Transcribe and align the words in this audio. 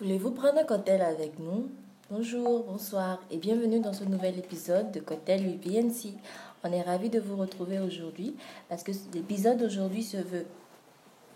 Voulez-vous 0.00 0.30
prendre 0.30 0.58
un 0.58 0.64
cocktail 0.64 1.02
avec 1.02 1.40
nous? 1.40 1.70
Bonjour, 2.08 2.62
bonsoir 2.62 3.18
et 3.32 3.36
bienvenue 3.36 3.80
dans 3.80 3.92
ce 3.92 4.04
nouvel 4.04 4.38
épisode 4.38 4.92
de 4.92 5.00
Cocktail 5.00 5.44
UPNC. 5.44 6.14
On 6.62 6.72
est 6.72 6.82
ravis 6.82 7.10
de 7.10 7.18
vous 7.18 7.34
retrouver 7.36 7.80
aujourd'hui 7.80 8.36
parce 8.68 8.84
que 8.84 8.92
l'épisode 9.12 9.58
d'aujourd'hui 9.58 10.04
se 10.04 10.18
veut 10.18 10.46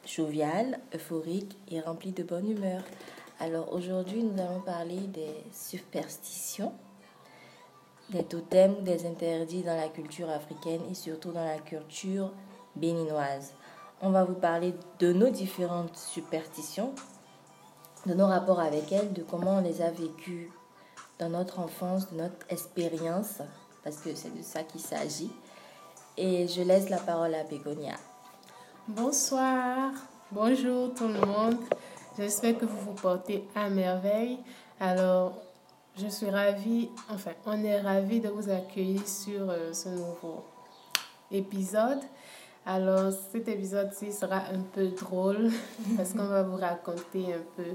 jovial, 0.07 0.79
euphorique 0.95 1.59
et 1.73 1.81
rempli 1.81 2.13
de 2.13 2.23
bonne 2.23 2.49
humeur. 2.49 2.85
Alors 3.41 3.73
aujourd'hui, 3.73 4.23
nous 4.23 4.41
allons 4.41 4.61
parler 4.61 5.01
des 5.09 5.35
superstitions, 5.53 6.73
des 8.11 8.23
totems 8.23 8.77
ou 8.79 8.83
des 8.83 9.07
interdits 9.07 9.63
dans 9.63 9.77
la 9.77 9.89
culture 9.89 10.31
africaine 10.31 10.83
et 10.89 10.95
surtout 10.95 11.33
dans 11.33 11.45
la 11.45 11.59
culture 11.59 12.31
béninoise. 12.77 13.55
On 14.01 14.11
va 14.11 14.23
vous 14.23 14.37
parler 14.37 14.73
de 15.01 15.13
nos 15.13 15.31
différentes 15.31 15.97
superstitions 15.97 16.95
de 18.07 18.15
nos 18.15 18.27
rapports 18.27 18.61
avec 18.61 18.91
elle, 18.93 19.13
de 19.13 19.23
comment 19.23 19.59
on 19.59 19.61
les 19.61 19.81
a 19.81 19.91
vécues 19.91 20.51
dans 21.19 21.29
notre 21.29 21.61
enfance, 21.61 22.11
de 22.11 22.17
notre 22.19 22.47
expérience, 22.49 23.39
parce 23.85 23.97
que 23.99 24.15
c'est 24.15 24.37
de 24.37 24.43
ça 24.43 24.63
qu'il 24.65 24.81
s'agit. 24.81 25.31
Et 26.17 26.49
je 26.49 26.63
laisse 26.63 26.89
la 26.91 26.99
parole 26.99 27.35
à 27.35 27.45
Bégonia. 27.45 27.95
Bonsoir, 28.89 29.93
bonjour 30.31 30.93
tout 30.95 31.09
le 31.09 31.21
monde. 31.21 31.57
J'espère 32.19 32.59
que 32.59 32.65
vous 32.65 32.79
vous 32.79 32.95
portez 32.95 33.45
à 33.55 33.71
merveille. 33.71 34.39
Alors, 34.81 35.35
je 35.97 36.09
suis 36.09 36.29
ravie, 36.29 36.91
enfin, 37.09 37.33
on 37.47 37.63
est 37.63 37.81
ravis 37.81 38.21
de 38.21 38.29
vous 38.29 38.51
accueillir 38.51 39.07
sur 39.07 39.49
euh, 39.49 39.73
ce 39.73 39.89
nouveau 39.91 40.45
épisode. 41.31 42.01
Alors, 42.65 43.13
cet 43.33 43.49
épisode-ci 43.49 44.13
sera 44.13 44.37
un 44.37 44.61
peu 44.73 44.87
drôle 44.89 45.51
parce 45.97 46.13
qu'on 46.13 46.27
va 46.27 46.45
vous 46.45 46.57
raconter 46.57 47.35
un 47.35 47.43
peu 47.57 47.75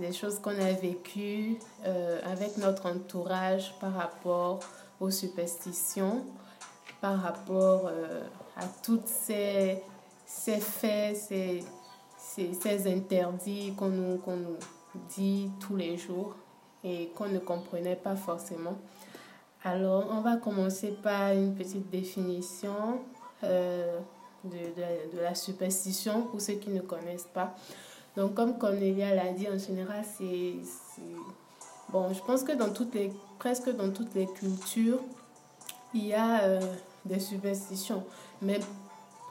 des 0.00 0.12
choses 0.12 0.40
qu'on 0.40 0.58
a 0.58 0.72
vécues 0.72 1.58
euh, 1.84 2.20
avec 2.24 2.58
notre 2.58 2.86
entourage 2.86 3.72
par 3.78 3.94
rapport 3.94 4.58
aux 5.00 5.10
superstitions, 5.10 6.24
par 7.00 7.20
rapport 7.22 7.86
euh, 7.86 8.22
à 8.56 8.64
toutes 8.82 9.06
ces, 9.06 9.80
ces 10.26 10.58
faits, 10.58 11.16
ces, 11.16 11.64
ces, 12.18 12.92
interdits 12.92 13.74
qu'on 13.76 13.90
nous, 13.90 14.18
qu'on 14.18 14.36
nous 14.36 14.56
dit 15.10 15.50
tous 15.60 15.76
les 15.76 15.96
jours 15.96 16.34
et 16.82 17.10
qu'on 17.14 17.28
ne 17.28 17.38
comprenait 17.38 17.96
pas 17.96 18.16
forcément. 18.16 18.76
Alors, 19.62 20.08
on 20.10 20.20
va 20.20 20.36
commencer 20.36 20.96
par 21.00 21.32
une 21.32 21.54
petite 21.54 21.88
définition. 21.90 23.00
Euh, 23.44 23.98
de, 24.50 25.16
de, 25.16 25.22
la 25.22 25.34
superstition 25.34 26.22
pour 26.22 26.40
ceux 26.40 26.54
qui 26.54 26.70
ne 26.70 26.80
connaissent 26.80 27.28
pas. 27.32 27.54
Donc, 28.16 28.34
comme 28.34 28.58
Cornelia 28.58 29.14
l'a 29.14 29.32
dit, 29.32 29.46
en 29.48 29.58
général, 29.58 30.04
c'est. 30.16 30.54
Bon, 31.90 32.12
je 32.12 32.20
pense 32.22 32.42
que 32.42 32.52
dans 32.52 32.70
toutes 32.70 32.94
les, 32.94 33.12
presque 33.38 33.70
dans 33.76 33.90
toutes 33.92 34.14
les 34.14 34.26
cultures, 34.26 35.00
il 35.94 36.06
y 36.06 36.14
a 36.14 36.42
euh, 36.42 36.60
des 37.04 37.20
superstitions. 37.20 38.04
Mais 38.42 38.58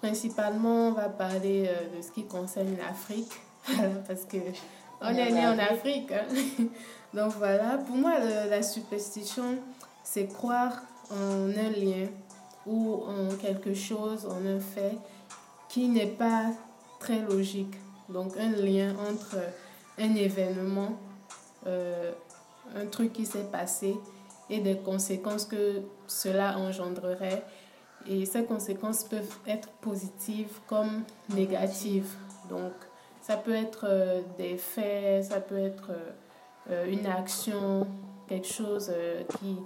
principalement, 0.02 0.90
on 0.90 0.92
va 0.94 1.10
parler 1.10 1.68
euh, 1.68 1.98
de 1.98 2.02
ce 2.02 2.12
qui 2.12 2.26
concerne 2.26 2.78
l'Afrique. 2.78 3.32
parce 4.08 4.26
que 4.26 4.38
on 5.02 5.10
est 5.10 5.32
né 5.32 5.46
en 5.46 5.58
Afrique. 5.58 6.12
Hein. 6.12 6.66
Donc 7.14 7.34
voilà, 7.38 7.78
pour 7.78 7.96
moi, 7.96 8.14
la 8.20 8.62
superstition, 8.62 9.58
c'est 10.04 10.28
croire 10.28 10.82
en 11.12 11.50
un 11.50 11.70
lien 11.72 12.08
ou 12.66 13.04
en 13.08 13.36
quelque 13.36 13.74
chose, 13.74 14.26
en 14.26 14.46
un 14.46 14.60
fait 14.60 14.98
qui 15.70 15.88
n'est 15.88 16.08
pas 16.08 16.52
très 17.00 17.20
logique. 17.22 17.76
Donc 18.10 18.38
un 18.38 18.52
lien 18.52 18.94
entre 19.10 19.38
un 19.98 20.16
événement, 20.16 20.98
euh, 21.68 22.12
un 22.76 22.86
truc 22.86 23.14
qui 23.14 23.26
s'est 23.26 23.50
passé 23.52 23.96
et 24.50 24.60
des 24.60 24.78
conséquences 24.78 25.46
que 25.46 25.82
cela 26.08 26.58
engendrerait. 26.58 27.44
Et 28.08 28.26
ces 28.26 28.46
conséquences 28.46 29.04
peuvent 29.04 29.38
être 29.48 29.70
positives 29.82 30.60
comme 30.68 31.04
négatives. 31.30 32.14
Donc 32.50 32.74
ça 33.22 33.38
peut 33.38 33.56
être 33.56 33.86
euh, 33.90 34.22
des 34.38 34.58
faits, 34.58 35.26
ça 35.26 35.42
peut 35.42 35.58
être 35.58 35.92
euh, 36.70 36.86
une 36.86 37.08
action, 37.08 37.88
quelque 38.28 38.48
chose 38.48 38.92
qui 39.40 39.58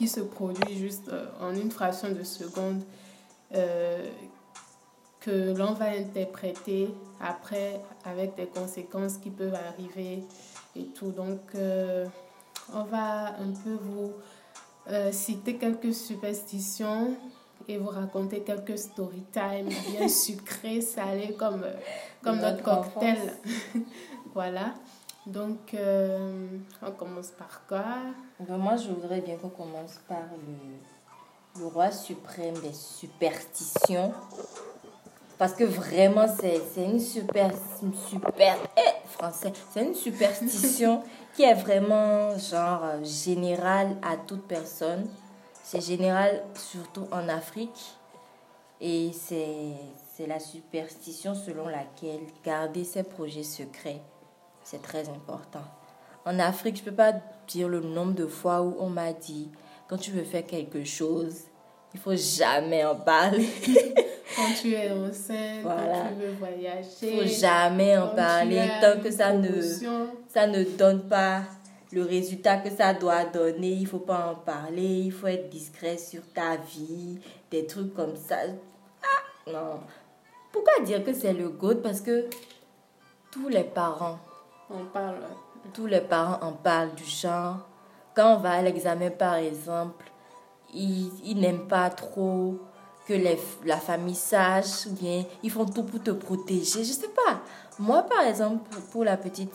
qui 0.00 0.08
se 0.08 0.20
produit 0.20 0.78
juste 0.78 1.10
euh, 1.10 1.26
en 1.42 1.54
une 1.54 1.70
fraction 1.70 2.10
de 2.10 2.22
seconde 2.22 2.82
euh, 3.54 4.08
que 5.20 5.54
l'on 5.54 5.74
va 5.74 5.90
interpréter 5.90 6.88
après 7.20 7.82
avec 8.06 8.34
des 8.34 8.46
conséquences 8.46 9.18
qui 9.18 9.28
peuvent 9.28 9.54
arriver 9.54 10.24
et 10.74 10.86
tout. 10.94 11.10
Donc, 11.10 11.40
euh, 11.54 12.06
on 12.72 12.84
va 12.84 13.38
un 13.38 13.52
peu 13.62 13.76
vous 13.78 14.12
citer 15.12 15.56
quelques 15.56 15.92
superstitions 15.92 17.14
et 17.68 17.76
vous 17.76 17.90
raconter 17.90 18.40
quelques 18.40 18.78
story 18.78 19.22
time 19.30 19.68
bien 19.68 20.08
sucrés, 20.24 20.80
salés 20.80 21.34
comme, 21.38 21.66
comme 22.22 22.38
notre 22.38 22.62
cocktail. 22.62 23.36
voilà. 24.34 24.74
Donc, 25.26 25.74
euh, 25.74 26.46
on 26.82 26.90
commence 26.92 27.28
par 27.28 27.66
quoi? 27.68 27.84
Moi, 28.48 28.76
je 28.76 28.88
voudrais 28.88 29.20
bien 29.20 29.36
qu'on 29.36 29.50
commence 29.50 30.00
par 30.08 30.24
le, 30.32 31.60
le 31.60 31.66
roi 31.66 31.90
suprême 31.90 32.54
des 32.60 32.72
superstitions. 32.72 34.12
Parce 35.36 35.54
que 35.54 35.64
vraiment, 35.64 36.26
c'est 36.28 36.60
une 36.76 37.00
super, 37.00 37.50
une 37.82 37.94
super, 37.94 38.56
eh, 38.76 39.08
français, 39.08 39.52
c'est 39.72 39.84
une 39.84 39.94
superstition 39.94 41.02
qui 41.34 41.42
est 41.42 41.54
vraiment 41.54 42.36
genre 42.38 43.02
générale 43.02 43.96
à 44.02 44.16
toute 44.16 44.46
personne. 44.46 45.06
C'est 45.62 45.80
général 45.80 46.42
surtout 46.54 47.06
en 47.12 47.28
Afrique. 47.28 47.94
Et 48.82 49.12
c'est 49.12 50.26
la 50.26 50.40
superstition 50.40 51.34
selon 51.34 51.68
laquelle 51.68 52.20
garder 52.44 52.84
ses 52.84 53.02
projets 53.02 53.42
secrets 53.42 54.02
c'est 54.62 54.82
très 54.82 55.08
important. 55.08 55.64
En 56.24 56.38
Afrique, 56.38 56.76
je 56.76 56.82
ne 56.82 56.90
peux 56.90 56.96
pas 56.96 57.14
dire 57.48 57.68
le 57.68 57.80
nombre 57.80 58.14
de 58.14 58.26
fois 58.26 58.62
où 58.62 58.76
on 58.78 58.88
m'a 58.88 59.12
dit, 59.12 59.50
quand 59.88 59.96
tu 59.96 60.10
veux 60.10 60.24
faire 60.24 60.46
quelque 60.46 60.84
chose, 60.84 61.42
il 61.94 62.00
faut 62.00 62.14
jamais 62.14 62.84
en 62.84 62.94
parler. 62.94 63.48
quand 64.36 64.52
tu 64.60 64.72
es 64.72 64.90
enceinte, 64.90 65.64
quand 65.64 66.08
tu 66.08 66.22
veux 66.22 66.32
voyager. 66.34 66.88
Il 67.02 67.20
faut 67.20 67.40
jamais 67.40 67.96
en 67.96 68.14
parler 68.14 68.68
tant 68.80 69.00
que 69.00 69.10
ça 69.10 69.32
ne, 69.32 69.60
ça 70.28 70.46
ne 70.46 70.62
donne 70.62 71.08
pas 71.08 71.42
le 71.92 72.04
résultat 72.04 72.58
que 72.58 72.70
ça 72.70 72.94
doit 72.94 73.24
donner. 73.24 73.70
Il 73.70 73.86
faut 73.86 73.98
pas 73.98 74.32
en 74.32 74.34
parler. 74.36 75.02
Il 75.06 75.12
faut 75.12 75.26
être 75.26 75.48
discret 75.48 75.98
sur 75.98 76.22
ta 76.32 76.56
vie. 76.56 77.18
Des 77.50 77.66
trucs 77.66 77.94
comme 77.94 78.14
ça. 78.16 78.36
Ah, 79.02 79.50
non. 79.50 79.80
Pourquoi 80.52 80.84
dire 80.84 81.02
que 81.02 81.12
c'est 81.12 81.32
le 81.32 81.48
GOAT? 81.48 81.76
Parce 81.76 82.00
que 82.00 82.26
tous 83.32 83.48
les 83.48 83.64
parents 83.64 84.18
on 84.70 84.84
parle. 84.86 85.20
Tous 85.74 85.86
les 85.86 86.00
parents 86.00 86.38
en 86.44 86.52
parlent 86.52 86.94
du 86.94 87.04
genre. 87.04 87.58
Quand 88.14 88.34
on 88.34 88.38
va 88.38 88.52
à 88.52 88.62
l'examen, 88.62 89.10
par 89.10 89.34
exemple, 89.34 90.10
ils, 90.74 91.10
ils 91.24 91.38
n'aiment 91.38 91.68
pas 91.68 91.90
trop 91.90 92.58
que 93.06 93.12
les, 93.12 93.38
la 93.64 93.78
famille 93.78 94.14
sache 94.14 94.86
ou 94.86 94.92
bien 94.92 95.24
ils 95.42 95.50
font 95.50 95.66
tout 95.66 95.82
pour 95.82 96.02
te 96.02 96.10
protéger. 96.10 96.84
Je 96.84 96.92
sais 96.92 97.08
pas. 97.08 97.40
Moi, 97.78 98.02
par 98.02 98.22
exemple, 98.22 98.68
pour, 98.92 99.04
la 99.04 99.16
petite 99.16 99.54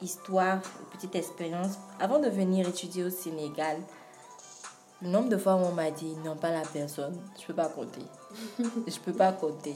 histoire, 0.00 0.60
petite 0.92 1.14
expérience, 1.14 1.78
avant 1.98 2.18
de 2.18 2.28
venir 2.28 2.68
étudier 2.68 3.04
au 3.04 3.10
Sénégal, 3.10 3.78
le 5.00 5.08
nombre 5.08 5.28
de 5.28 5.36
fois 5.36 5.54
où 5.56 5.60
on 5.60 5.72
m'a 5.72 5.90
dit 5.90 6.14
non, 6.24 6.36
pas 6.36 6.50
la 6.50 6.62
personne, 6.62 7.18
je 7.40 7.46
peux 7.46 7.54
pas 7.54 7.68
compter. 7.68 8.02
je 8.58 8.98
peux 9.00 9.12
pas 9.12 9.32
compter. 9.32 9.74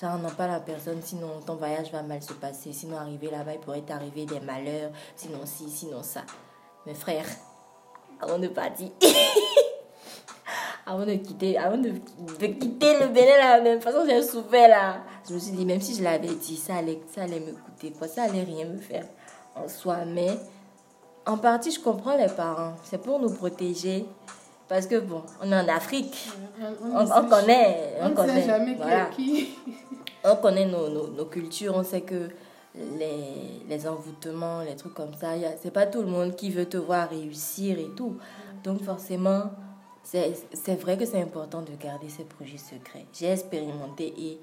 Genre, 0.00 0.18
non, 0.18 0.28
pas 0.28 0.46
la 0.46 0.60
personne, 0.60 1.00
sinon 1.02 1.40
ton 1.46 1.54
voyage 1.54 1.90
va 1.90 2.02
mal 2.02 2.22
se 2.22 2.34
passer. 2.34 2.72
Sinon, 2.72 2.98
arriver 2.98 3.30
là-bas, 3.30 3.54
il 3.54 3.60
pourrait 3.60 3.80
t'arriver 3.80 4.26
des 4.26 4.40
malheurs. 4.40 4.90
Sinon, 5.14 5.40
si, 5.44 5.70
sinon, 5.70 6.02
ça. 6.02 6.22
Mes 6.84 6.94
frères, 6.94 7.26
avant 8.20 8.38
de 8.38 8.48
partir, 8.48 8.88
avant 10.86 11.06
de 11.06 11.14
quitter, 11.14 11.56
avant 11.56 11.78
de, 11.78 11.90
de 11.90 12.46
quitter 12.46 12.98
le 13.00 13.08
Bénin, 13.08 13.38
la 13.38 13.60
même 13.60 13.80
façon, 13.80 14.04
j'ai 14.06 14.22
souffert 14.22 14.68
là. 14.68 14.98
Je 15.26 15.34
me 15.34 15.38
suis 15.38 15.52
dit, 15.52 15.64
même 15.64 15.80
si 15.80 15.94
je 15.94 16.02
l'avais 16.02 16.34
dit, 16.34 16.56
ça 16.56 16.76
allait, 16.76 17.00
ça 17.14 17.22
allait 17.22 17.40
me 17.40 17.52
coûter 17.52 17.90
quoi, 17.92 18.06
ça 18.06 18.24
allait 18.24 18.44
rien 18.44 18.66
me 18.66 18.78
faire 18.78 19.06
en 19.54 19.66
soi. 19.66 20.04
Mais 20.04 20.38
en 21.24 21.38
partie, 21.38 21.70
je 21.70 21.80
comprends 21.80 22.16
les 22.16 22.28
parents. 22.28 22.74
C'est 22.84 23.02
pour 23.02 23.18
nous 23.18 23.32
protéger. 23.32 24.06
Parce 24.68 24.86
que 24.86 24.98
bon, 24.98 25.22
on 25.42 25.52
est 25.52 25.56
en 25.56 25.68
Afrique. 25.68 26.28
On, 26.60 26.98
on, 26.98 27.28
connaît. 27.28 27.94
On, 28.00 28.10
connaît. 28.10 28.40
Sait 28.40 28.46
jamais 28.46 28.74
voilà. 28.74 29.06
qui 29.06 29.50
On 30.24 30.36
connaît 30.36 30.66
nos, 30.66 30.88
nos, 30.88 31.08
nos, 31.08 31.26
cultures, 31.26 31.74
on 31.76 31.84
sait 31.84 32.00
que 32.00 32.28
les, 32.74 33.62
les 33.68 33.88
envoûtements, 33.88 34.62
les 34.62 34.74
trucs 34.74 34.94
comme 34.94 35.14
ça, 35.14 35.34
c'est 35.62 35.70
pas 35.70 35.86
tout 35.86 36.02
le 36.02 36.08
monde 36.08 36.34
qui 36.34 36.50
veut 36.50 36.66
te 36.66 36.76
voir 36.76 37.08
réussir 37.08 37.78
et 37.78 37.90
tout. 37.96 38.16
Donc 38.64 38.82
forcément, 38.82 39.50
c'est 40.02 40.80
vrai 40.80 40.96
que 40.96 41.04
c'est 41.04 41.20
important 41.20 41.62
de 41.62 41.72
garder 41.80 42.08
ces 42.08 42.24
projets 42.24 42.58
secrets. 42.58 43.06
J'ai 43.12 43.30
expérimenté 43.30 44.12
et 44.18 44.40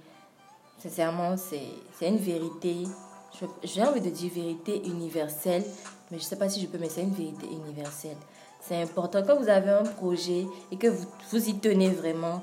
sincèrement, 0.79 1.35
c'est 1.37 2.07
une 2.07 2.17
vérité. 2.17 2.83
j'ai 3.63 3.83
envie 3.83 4.01
de 4.01 4.09
dire 4.09 4.31
vérité 4.33 4.81
universelle, 4.85 5.63
mais 6.11 6.17
je 6.19 6.23
sais 6.23 6.37
pas 6.37 6.49
si 6.49 6.61
je 6.61 6.67
peux, 6.67 6.77
mais 6.77 6.89
c'est 6.89 7.01
une 7.01 7.13
vérité 7.13 7.47
universelle. 7.51 8.17
C'est 8.65 8.81
important 8.81 9.23
quand 9.25 9.35
vous 9.37 9.49
avez 9.49 9.69
un 9.71 9.83
projet 9.83 10.45
et 10.71 10.77
que 10.77 10.87
vous, 10.87 11.05
vous 11.31 11.49
y 11.49 11.55
tenez 11.59 11.89
vraiment, 11.89 12.41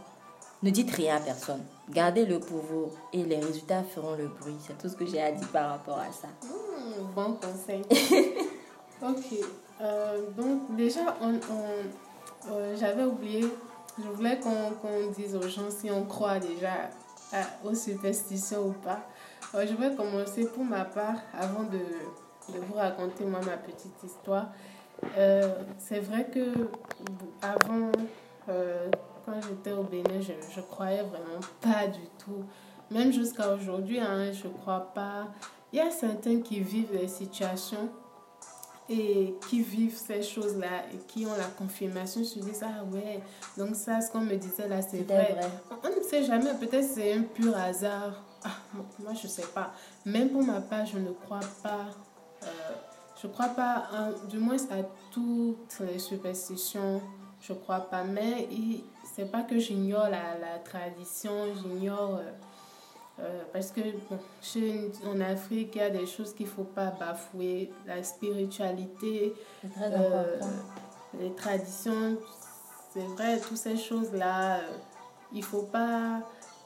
ne 0.62 0.70
dites 0.70 0.90
rien 0.94 1.16
à 1.16 1.20
personne. 1.20 1.62
Gardez-le 1.88 2.38
pour 2.38 2.58
vous 2.58 2.90
et 3.12 3.22
les 3.24 3.36
résultats 3.40 3.82
feront 3.82 4.14
le 4.16 4.28
bruit. 4.28 4.54
C'est 4.66 4.76
tout 4.78 4.88
ce 4.88 4.96
que 4.96 5.06
j'ai 5.06 5.20
à 5.22 5.32
dire 5.32 5.48
par 5.48 5.70
rapport 5.70 5.98
à 5.98 6.12
ça. 6.12 6.28
Hmm, 6.46 7.04
bon 7.14 7.34
conseil. 7.40 7.82
ok. 9.02 9.46
Euh, 9.80 10.18
donc, 10.36 10.76
déjà, 10.76 11.16
on, 11.22 11.30
on- 11.34 12.52
euh, 12.52 12.76
j'avais 12.78 13.04
oublié. 13.04 13.46
Je 13.98 14.08
voulais 14.08 14.38
qu'on 14.38 14.70
qu'on 14.80 15.10
dise 15.10 15.34
aux 15.36 15.48
gens 15.48 15.70
si 15.70 15.90
on 15.90 16.04
croit 16.04 16.38
déjà 16.38 16.72
à- 17.32 17.66
aux 17.68 17.74
superstitions 17.74 18.66
ou 18.68 18.72
pas. 18.72 19.00
Euh, 19.54 19.66
je 19.66 19.74
vais 19.74 19.94
commencer 19.94 20.46
pour 20.46 20.64
ma 20.64 20.84
part 20.84 21.16
avant 21.34 21.62
de, 21.64 21.78
de 22.52 22.58
vous 22.66 22.74
raconter 22.74 23.24
moi 23.24 23.40
ma 23.44 23.56
petite 23.56 24.02
histoire. 24.04 24.46
Euh, 25.16 25.54
c'est 25.78 26.00
vrai 26.00 26.26
que 26.32 26.68
avant, 27.42 27.90
euh, 28.48 28.88
quand 29.26 29.40
j'étais 29.42 29.72
au 29.72 29.82
Bénin, 29.82 30.20
je, 30.20 30.32
je 30.54 30.60
croyais 30.60 31.02
vraiment 31.02 31.40
pas 31.60 31.86
du 31.86 32.06
tout. 32.18 32.44
Même 32.90 33.12
jusqu'à 33.12 33.52
aujourd'hui, 33.54 34.00
hein, 34.00 34.32
je 34.32 34.48
crois 34.48 34.92
pas. 34.94 35.28
Il 35.72 35.78
y 35.78 35.82
a 35.82 35.90
certains 35.90 36.40
qui 36.40 36.60
vivent 36.60 36.90
des 36.90 37.06
situations 37.08 37.88
et 38.88 39.36
qui 39.48 39.62
vivent 39.62 39.96
ces 39.96 40.20
choses-là 40.22 40.84
et 40.92 40.96
qui 41.06 41.24
ont 41.24 41.36
la 41.38 41.44
confirmation, 41.56 42.24
se 42.24 42.40
disent 42.40 42.64
Ah 42.64 42.82
ouais, 42.92 43.20
donc 43.56 43.76
ça, 43.76 44.00
ce 44.00 44.10
qu'on 44.10 44.20
me 44.20 44.34
disait 44.34 44.66
là, 44.68 44.82
c'est 44.82 45.02
vrai. 45.02 45.32
vrai. 45.38 45.50
On 45.84 45.96
ne 45.96 46.02
sait 46.02 46.24
jamais, 46.24 46.52
peut-être 46.54 46.84
c'est 46.88 47.12
un 47.12 47.22
pur 47.22 47.56
hasard. 47.56 48.20
Ah, 48.42 48.48
moi, 48.74 48.84
moi, 48.98 49.12
je 49.14 49.28
sais 49.28 49.46
pas. 49.54 49.72
Même 50.04 50.30
pour 50.30 50.42
ma 50.42 50.60
part, 50.60 50.84
je 50.86 50.98
ne 50.98 51.10
crois 51.12 51.40
pas. 51.62 51.86
euh, 52.42 52.46
je 53.22 53.26
crois 53.28 53.48
pas, 53.48 53.88
hein, 53.92 54.12
du 54.28 54.38
moins 54.38 54.56
à 54.70 54.82
toutes 55.10 55.80
les 55.80 55.98
superstitions, 55.98 57.00
je 57.40 57.52
crois 57.52 57.80
pas. 57.80 58.04
Mais 58.04 58.48
c'est 59.14 59.30
pas 59.30 59.42
que 59.42 59.58
j'ignore 59.58 60.08
la, 60.08 60.38
la 60.38 60.58
tradition, 60.64 61.54
j'ignore. 61.54 62.16
euh, 62.16 62.30
euh, 63.22 63.42
parce 63.52 63.70
que 63.70 63.80
bon, 64.08 64.18
chez, 64.40 64.90
en 65.06 65.20
Afrique, 65.20 65.72
il 65.74 65.78
y 65.78 65.82
a 65.82 65.90
des 65.90 66.06
choses 66.06 66.32
qu'il 66.34 66.46
ne 66.46 66.50
faut 66.50 66.64
pas 66.64 66.86
bafouer. 66.86 67.70
La 67.86 68.02
spiritualité, 68.02 69.34
très 69.74 69.92
euh, 69.92 70.40
les 71.18 71.34
traditions, 71.34 72.16
c'est 72.92 73.04
vrai, 73.04 73.38
toutes 73.38 73.58
ces 73.58 73.76
choses-là, 73.76 74.60
il 75.32 75.44
faut 75.44 75.62
pas, 75.64 76.20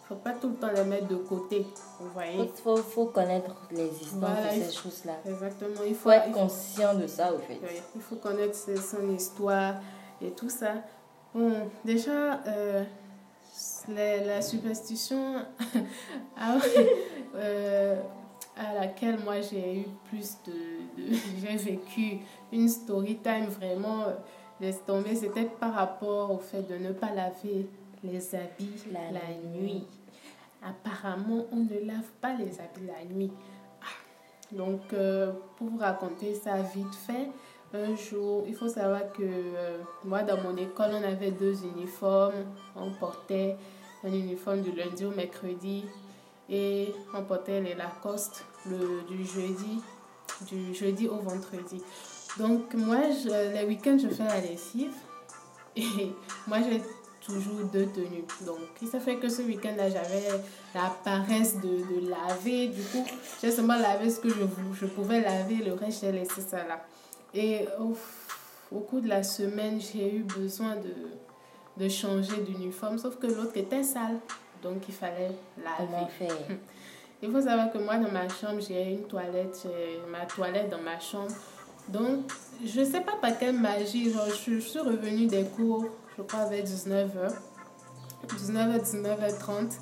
faut 0.09 0.17
pas 0.17 0.33
tout 0.33 0.49
le 0.49 0.55
temps 0.56 0.71
les 0.75 0.85
mettre 0.85 1.09
de 1.09 1.17
côté. 1.17 1.67
Vous 2.01 2.06
Il 2.06 2.12
voyez 2.12 2.53
faut, 2.62 2.77
faut 2.77 3.06
connaître 3.06 3.55
les 3.71 3.89
histoires 4.03 4.33
Voilà, 4.33 4.53
de 4.53 4.56
il 4.59 4.65
ces 4.65 4.73
choses-là. 4.73 5.15
Exactement. 5.27 5.71
Il 5.85 5.89
Il 5.91 5.95
faut, 5.95 6.03
faut 6.05 6.11
être 6.11 6.25
il 6.29 6.33
faut- 6.35 6.39
conscient 6.41 6.95
de 6.95 7.06
ça, 7.06 7.33
au 7.33 7.39
fait. 7.39 7.59
oui, 7.62 7.81
il 7.97 8.01
faut 8.03 8.17
connaître 8.17 8.55
son 8.56 9.11
histoire 9.11 9.75
et 10.21 10.31
tout 10.33 10.51
ça. 10.51 10.75
Bon, 11.35 11.53
déjà, 11.85 12.41
euh, 12.47 12.85
la, 13.89 14.25
la 14.25 14.43
superstition 14.43 15.37
ah 16.39 16.56
euh, 17.37 18.01
à 18.56 18.75
laquelle 18.75 19.19
moi 19.25 19.41
j'ai 19.41 19.81
eu 19.81 19.87
plus 20.09 20.37
de... 20.47 20.53
de- 20.53 21.17
j'ai 21.41 21.56
vécu 21.56 22.19
une 22.53 22.69
story 22.69 23.19
time 23.23 23.47
vraiment, 23.47 24.03
euh, 24.05 24.12
laisse 24.61 24.85
tomber, 24.87 25.17
c'était 25.17 25.45
par 25.45 25.75
rapport 25.75 26.31
au 26.31 26.39
fait 26.39 26.62
de 26.62 26.77
ne 26.77 26.93
pas 26.93 27.11
laver 27.11 27.69
les 28.05 28.35
habits 28.35 28.85
La 28.93 29.11
la, 29.11 29.21
nuit. 29.53 29.61
nuit. 29.61 29.87
Apparemment, 30.62 31.47
on 31.53 31.56
ne 31.56 31.87
lave 31.87 32.09
pas 32.21 32.35
les 32.35 32.59
habits 32.61 32.87
la 32.87 33.05
nuit. 33.05 33.33
Ah. 33.83 33.87
Donc, 34.53 34.93
euh, 34.93 35.33
pour 35.56 35.69
vous 35.69 35.79
raconter 35.79 36.35
ça 36.35 36.56
vite 36.75 36.95
fait, 37.06 37.29
un 37.75 37.97
jour, 37.97 38.45
il 38.47 38.55
faut 38.55 38.69
savoir 38.69 39.12
que 39.12 39.23
euh, 39.23 39.79
moi, 40.05 40.23
dans 40.23 40.41
mon 40.41 40.56
école, 40.56 40.91
on 40.93 41.03
avait 41.03 41.33
deux 41.33 41.56
uniformes. 41.65 42.45
On 42.77 42.93
portait 42.93 43.56
un 44.05 44.12
uniforme 44.12 44.61
du 44.62 44.71
lundi 44.73 45.05
au 45.05 45.11
mercredi 45.11 45.85
et 46.49 46.93
on 47.15 47.25
portait 47.25 47.61
les 47.61 47.75
Lacoste 47.75 48.45
le, 48.67 49.03
du 49.09 49.25
jeudi, 49.25 49.83
du 50.51 50.73
jeudi 50.75 51.09
au 51.09 51.17
vendredi. 51.17 51.83
Donc, 52.39 52.75
moi, 52.75 52.99
je- 53.11 53.55
les 53.55 53.65
week-ends, 53.67 53.99
je 54.01 54.09
fais 54.09 54.25
la 54.25 54.41
lessive 54.41 54.95
et 55.77 56.12
moi, 56.47 56.59
j'ai 56.62 56.81
toujours 57.25 57.65
deux 57.73 57.87
tenues. 57.87 58.25
Donc, 58.47 58.59
s'est 58.88 59.00
fait 59.00 59.17
que 59.17 59.29
ce 59.29 59.43
week-end-là, 59.43 59.88
j'avais 59.88 60.23
la 60.75 60.94
paresse 61.05 61.56
de, 61.56 61.62
de 61.62 62.09
laver. 62.11 62.69
Du 62.69 62.82
coup, 62.82 63.05
j'ai 63.41 63.50
seulement 63.50 63.79
lavé 63.79 64.11
ce 64.11 64.21
que 64.21 64.29
je, 64.29 64.44
je 64.75 64.87
pouvais 64.87 65.21
laver, 65.21 65.56
le 65.56 65.73
reste, 65.73 66.03
j'ai 66.03 66.12
laissé 66.12 66.41
ça 66.41 66.59
là. 66.59 66.85
Et 67.32 67.67
au, 67.81 67.97
au 68.75 68.81
cours 68.81 69.00
de 69.00 69.09
la 69.09 69.23
semaine, 69.23 69.81
j'ai 69.81 70.17
eu 70.17 70.23
besoin 70.23 70.76
de, 70.76 71.82
de 71.82 71.88
changer 71.88 72.37
d'uniforme, 72.43 72.99
sauf 72.99 73.17
que 73.17 73.27
l'autre 73.27 73.56
était 73.56 73.82
sale. 73.82 74.19
Donc, 74.62 74.82
il 74.88 74.94
fallait 74.94 75.32
laver. 75.62 75.79
Comment 75.79 76.06
faire? 76.06 76.37
Il 77.23 77.31
faut 77.31 77.41
savoir 77.41 77.73
que 77.73 77.79
moi, 77.79 77.97
dans 77.97 78.11
ma 78.11 78.29
chambre, 78.29 78.61
j'ai 78.61 78.82
une 78.82 79.05
toilette, 79.05 79.59
j'ai 79.62 79.99
ma 80.11 80.27
toilette 80.27 80.69
dans 80.69 80.81
ma 80.82 81.00
chambre. 81.00 81.32
Donc, 81.88 82.31
je 82.62 82.85
sais 82.85 83.00
pas 83.00 83.17
par 83.20 83.38
quelle 83.38 83.59
magie, 83.59 84.12
genre, 84.12 84.27
je, 84.29 84.55
je 84.56 84.59
suis 84.59 84.79
revenue 84.79 85.27
des 85.27 85.44
cours, 85.44 85.87
je 86.17 86.23
crois, 86.23 86.45
vers 86.47 86.65
19h. 86.65 87.33
19h, 88.27 88.81
19h30. 88.81 89.79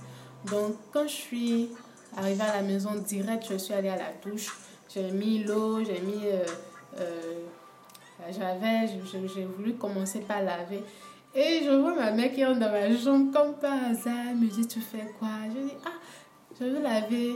Donc, 0.51 0.75
quand 0.93 1.05
je 1.05 1.13
suis 1.13 1.71
arrivée 2.17 2.43
à 2.43 2.57
la 2.57 2.63
maison 2.63 2.95
direct, 2.95 3.45
je 3.51 3.57
suis 3.57 3.75
allée 3.75 3.89
à 3.89 3.97
la 3.97 4.13
douche. 4.25 4.49
J'ai 4.93 5.11
mis 5.11 5.45
l'eau, 5.45 5.85
j'ai 5.85 6.01
mis. 6.01 6.27
euh, 6.27 6.45
euh, 7.01 7.33
j'avais, 8.31 8.87
j'ai 9.35 9.45
voulu 9.45 9.75
commencer 9.75 10.21
par 10.21 10.43
laver. 10.43 10.83
Et 11.35 11.63
je 11.65 11.71
vois 11.71 11.95
ma 11.95 12.11
mère 12.11 12.33
qui 12.33 12.45
rentre 12.45 12.61
dans 12.61 12.71
ma 12.71 12.95
chambre 12.97 13.33
comme 13.33 13.55
par 13.55 13.73
hasard. 13.91 14.13
Elle 14.31 14.37
me 14.37 14.49
dit 14.49 14.67
Tu 14.67 14.81
fais 14.81 15.07
quoi? 15.19 15.29
Je 15.49 15.61
dis 15.63 15.73
Ah, 15.85 15.91
je 16.61 16.67
veux 16.67 16.83
laver 16.83 17.33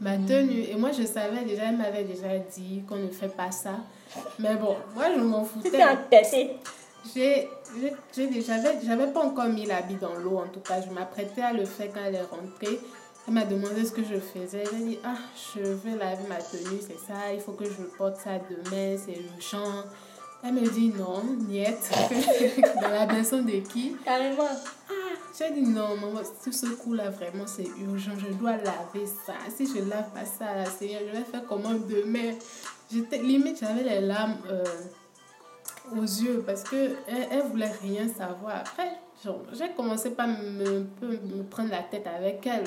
ma 0.00 0.16
tenue. 0.18 0.60
Et 0.70 0.76
moi, 0.76 0.90
je 0.92 1.02
savais 1.02 1.44
déjà, 1.44 1.64
elle 1.64 1.76
m'avait 1.76 2.04
déjà 2.04 2.38
dit 2.38 2.82
qu'on 2.88 2.96
ne 2.96 3.08
fait 3.08 3.34
pas 3.34 3.50
ça. 3.50 3.80
Mais 4.38 4.54
bon, 4.54 4.76
moi, 4.94 5.06
je 5.14 5.20
m'en 5.20 5.44
foutais. 5.44 5.70
J'ai, 7.14 7.48
j'avais, 8.16 8.80
j'avais 8.84 9.12
pas 9.12 9.20
encore 9.20 9.46
mis 9.46 9.66
l'habit 9.66 9.96
dans 9.96 10.14
l'eau, 10.14 10.38
en 10.38 10.48
tout 10.48 10.60
cas. 10.60 10.80
Je 10.80 10.90
m'apprêtais 10.90 11.42
à 11.42 11.52
le 11.52 11.64
faire 11.64 11.88
quand 11.92 12.00
elle 12.04 12.16
est 12.16 12.22
rentrée. 12.22 12.80
Elle 13.26 13.34
m'a 13.34 13.44
demandé 13.44 13.84
ce 13.84 13.92
que 13.92 14.02
je 14.02 14.18
faisais. 14.18 14.64
J'ai 14.72 14.84
dit, 14.84 14.98
ah, 15.04 15.14
je 15.54 15.60
vais 15.60 15.96
laver 15.96 16.26
ma 16.28 16.36
tenue, 16.36 16.80
c'est 16.80 16.98
ça. 16.98 17.32
Il 17.32 17.40
faut 17.40 17.52
que 17.52 17.64
je 17.64 17.82
porte 17.96 18.16
ça 18.16 18.38
demain, 18.38 18.96
c'est 18.96 19.18
urgent. 19.36 19.84
Elle 20.42 20.54
me 20.54 20.68
dit 20.68 20.88
non, 20.88 21.22
niette. 21.48 21.90
dans 22.80 22.88
la 22.88 23.06
maison 23.06 23.42
de 23.42 23.60
qui? 23.60 23.94
Carrément. 24.04 24.48
J'ai 25.38 25.50
dit 25.52 25.68
non, 25.68 25.96
maman, 25.96 26.22
tout 26.42 26.52
ce 26.52 26.66
coup-là, 26.66 27.10
vraiment, 27.10 27.46
c'est 27.46 27.68
urgent. 27.78 28.12
Je 28.18 28.32
dois 28.34 28.56
laver 28.56 29.06
ça. 29.26 29.34
Si 29.54 29.66
je 29.66 29.88
lave 29.88 30.10
pas 30.14 30.24
ça, 30.24 30.64
Seigneur, 30.64 31.02
je 31.06 31.18
vais 31.18 31.24
faire 31.24 31.44
comment 31.46 31.74
demain 31.74 32.34
J'étais 32.92 33.18
limite, 33.18 33.60
j'avais 33.60 33.84
les 33.84 34.00
larmes 34.00 34.38
euh, 34.50 34.64
aux 35.96 36.02
yeux 36.02 36.42
parce 36.46 36.62
que 36.64 36.96
elle, 37.08 37.42
voulait 37.50 37.72
rien 37.82 38.08
savoir. 38.08 38.56
Après, 38.60 38.98
j'ai 39.52 39.68
commencé 39.76 40.10
par 40.10 40.28
me, 40.28 40.86
me 41.02 41.42
prendre 41.44 41.70
la 41.70 41.82
tête 41.82 42.06
avec 42.06 42.46
elle. 42.46 42.64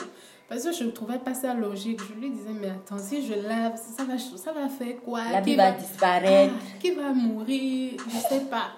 Parce 0.48 0.64
que 0.66 0.72
je 0.72 0.84
ne 0.84 0.92
trouvais 0.92 1.20
pas 1.20 1.34
ça 1.34 1.54
logique. 1.54 2.00
Je 2.08 2.14
lui 2.20 2.30
disais, 2.30 2.52
mais 2.60 2.70
attends, 2.70 3.00
si 3.00 3.26
je 3.26 3.34
lave, 3.34 3.76
ça 3.76 4.04
va, 4.04 4.18
ça 4.18 4.52
va 4.52 4.70
faire 4.70 4.96
quoi? 5.04 5.24
L'habit 5.32 5.52
Qui 5.52 5.58
va 5.58 5.72
disparaître. 5.72 6.54
ah, 6.56 6.78
qui 6.80 6.92
va 6.92 7.12
mourir? 7.12 7.94
Je 8.08 8.18
sais 8.18 8.42
pas. 8.42 8.72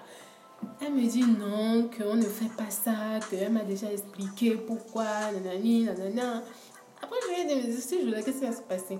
Elle 0.80 0.94
me 0.94 1.06
dit 1.06 1.22
non, 1.22 1.90
qu'on 1.96 2.16
ne 2.16 2.22
fait 2.22 2.50
pas 2.56 2.70
ça, 2.70 2.92
qu'elle 3.28 3.52
m'a 3.52 3.60
déjà 3.60 3.92
expliqué 3.92 4.52
pourquoi, 4.52 5.04
nanani, 5.34 5.84
nanana. 5.84 6.42
Après, 7.02 7.16
je 7.22 7.34
lui 7.34 7.40
ai 7.52 7.54
dit, 7.60 7.68
mais 7.68 7.74
si 7.74 8.00
je 8.00 8.04
voulais, 8.06 8.22
qu'est-ce 8.22 8.40
qui 8.40 8.46
va 8.46 8.52
se 8.52 8.62
passer? 8.62 8.98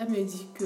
Elle 0.00 0.08
me 0.08 0.22
dit 0.24 0.46
que 0.54 0.64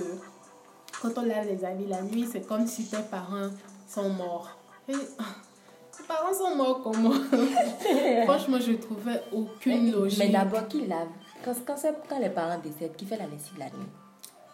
quand 1.01 1.17
on 1.17 1.23
lave 1.23 1.47
les 1.47 1.65
habits 1.65 1.87
la 1.87 2.03
nuit, 2.03 2.27
c'est 2.31 2.47
comme 2.47 2.67
si 2.67 2.85
tes 2.85 2.99
parents 3.11 3.51
sont 3.89 4.09
morts. 4.11 4.51
Et, 4.89 4.93
tes 5.97 6.03
parents 6.07 6.33
sont 6.35 6.55
morts 6.55 6.81
comment 6.83 7.11
Franchement, 8.27 8.59
je 8.61 8.73
trouvais 8.73 9.21
aucune 9.33 9.85
Mais, 9.87 9.91
logique. 9.91 10.19
mais 10.19 10.29
d'abord, 10.29 10.69
qui 10.69 10.87
lave? 10.87 11.09
Quand, 11.45 11.55
quand, 11.67 12.19
les 12.21 12.31
parents 12.31 12.59
décèdent, 12.59 12.97
qui 12.97 13.07
fait 13.07 13.17
la 13.17 13.27
lessive 13.27 13.59
la 13.59 13.67
nuit? 13.67 13.89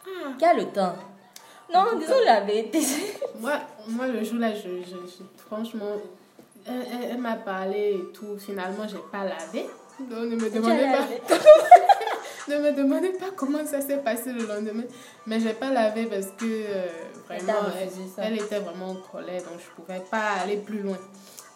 Ah. 0.07 0.33
Qui 0.38 0.45
a 0.45 0.55
le 0.55 0.67
temps? 0.67 0.95
Non, 1.73 1.99
disons 1.99 2.12
la 2.25 2.41
vérité. 2.43 2.81
Moi, 3.41 3.53
moi, 3.88 4.07
le 4.07 4.23
jour-là, 4.23 4.55
je, 4.55 4.69
je, 4.83 4.97
je- 5.07 5.25
franchement, 5.47 5.87
elle, 6.67 6.75
elle- 6.93 7.11
elle 7.12 7.19
m'a 7.19 7.35
parlé 7.37 7.95
et 8.00 8.12
tout. 8.12 8.38
Finalement, 8.38 8.87
j'ai 8.87 8.99
pas 9.11 9.25
lavé. 9.25 9.67
Donc, 9.99 10.31
ne 10.31 10.37
me 10.37 10.50
demandez 10.50 10.85
pas, 10.85 11.38
ne 12.49 12.59
me 12.59 12.73
demandez 12.73 13.11
pas 13.12 13.31
comment 13.35 13.64
ça 13.64 13.81
s'est 13.81 13.99
passé 13.99 14.33
le 14.33 14.45
lendemain. 14.47 14.85
Mais 15.26 15.41
j'ai 15.41 15.55
pas 15.55 15.71
lavé 15.71 16.07
parce 16.07 16.26
que 16.38 16.45
euh, 16.45 16.87
vraiment, 17.26 17.52
elle, 18.19 18.35
était 18.35 18.59
vraiment 18.61 18.90
en 18.90 18.97
colère, 18.97 19.43
donc 19.43 19.59
je 19.59 19.83
pouvais 19.83 20.02
pas 20.11 20.33
aller 20.43 20.57
plus 20.59 20.81
loin. 20.81 20.99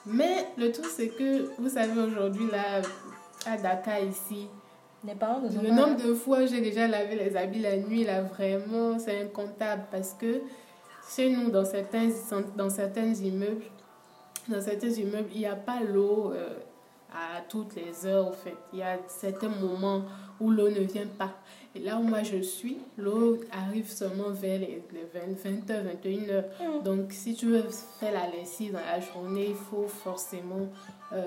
Mais 0.06 0.46
le 0.56 0.72
truc, 0.72 0.86
c'est 0.86 1.08
que, 1.08 1.50
vous 1.60 1.68
savez, 1.68 2.00
aujourd'hui, 2.00 2.48
là, 2.50 2.80
à 3.46 3.56
Dakar, 3.56 4.02
ici, 4.02 4.48
Les 5.04 5.14
parents 5.14 5.40
ne 5.40 5.50
sont 5.50 5.62
Le 5.62 5.70
nombre 5.70 5.98
là. 5.98 6.04
de 6.06 6.14
fois 6.14 6.46
j'ai 6.46 6.60
déjà 6.60 6.88
lavé 6.88 7.14
les 7.14 7.36
habits 7.36 7.60
la 7.60 7.76
nuit, 7.76 8.04
là, 8.04 8.22
vraiment, 8.22 8.98
c'est 8.98 9.22
incontable 9.22 9.84
parce 9.90 10.14
que 10.14 10.40
chez 11.14 11.30
nous, 11.30 11.50
dans 11.50 11.64
certains, 11.64 12.08
dans 12.56 12.70
certains 12.70 13.14
immeubles, 13.14 13.64
dans 14.48 14.60
certains 14.60 14.88
immeubles, 14.88 15.28
il 15.32 15.40
n'y 15.40 15.46
a 15.46 15.56
pas 15.56 15.80
l'eau 15.80 16.32
euh, 16.32 16.58
à 17.36 17.40
toutes 17.42 17.74
les 17.74 18.06
heures, 18.06 18.26
en 18.28 18.32
fait. 18.32 18.56
Il 18.72 18.78
y 18.78 18.82
a 18.82 18.98
certains 19.08 19.48
moments 19.48 20.02
où 20.40 20.50
l'eau 20.50 20.68
ne 20.68 20.80
vient 20.80 21.06
pas. 21.18 21.32
Et 21.74 21.80
là 21.80 21.98
où 21.98 22.02
moi 22.02 22.22
je 22.22 22.38
suis, 22.38 22.78
l'eau 22.96 23.40
arrive 23.52 23.90
seulement 23.90 24.30
vers 24.30 24.58
les, 24.60 24.82
les 24.92 25.06
20, 25.12 25.66
20h, 25.66 25.84
21h. 26.02 26.44
Mm. 26.60 26.82
Donc, 26.84 27.12
si 27.12 27.34
tu 27.34 27.46
veux 27.46 27.62
faire 28.00 28.12
la 28.12 28.28
lessive 28.30 28.72
dans 28.72 28.78
la 28.80 29.00
journée, 29.00 29.48
il 29.50 29.54
faut 29.54 29.86
forcément 29.86 30.68
euh, 31.12 31.24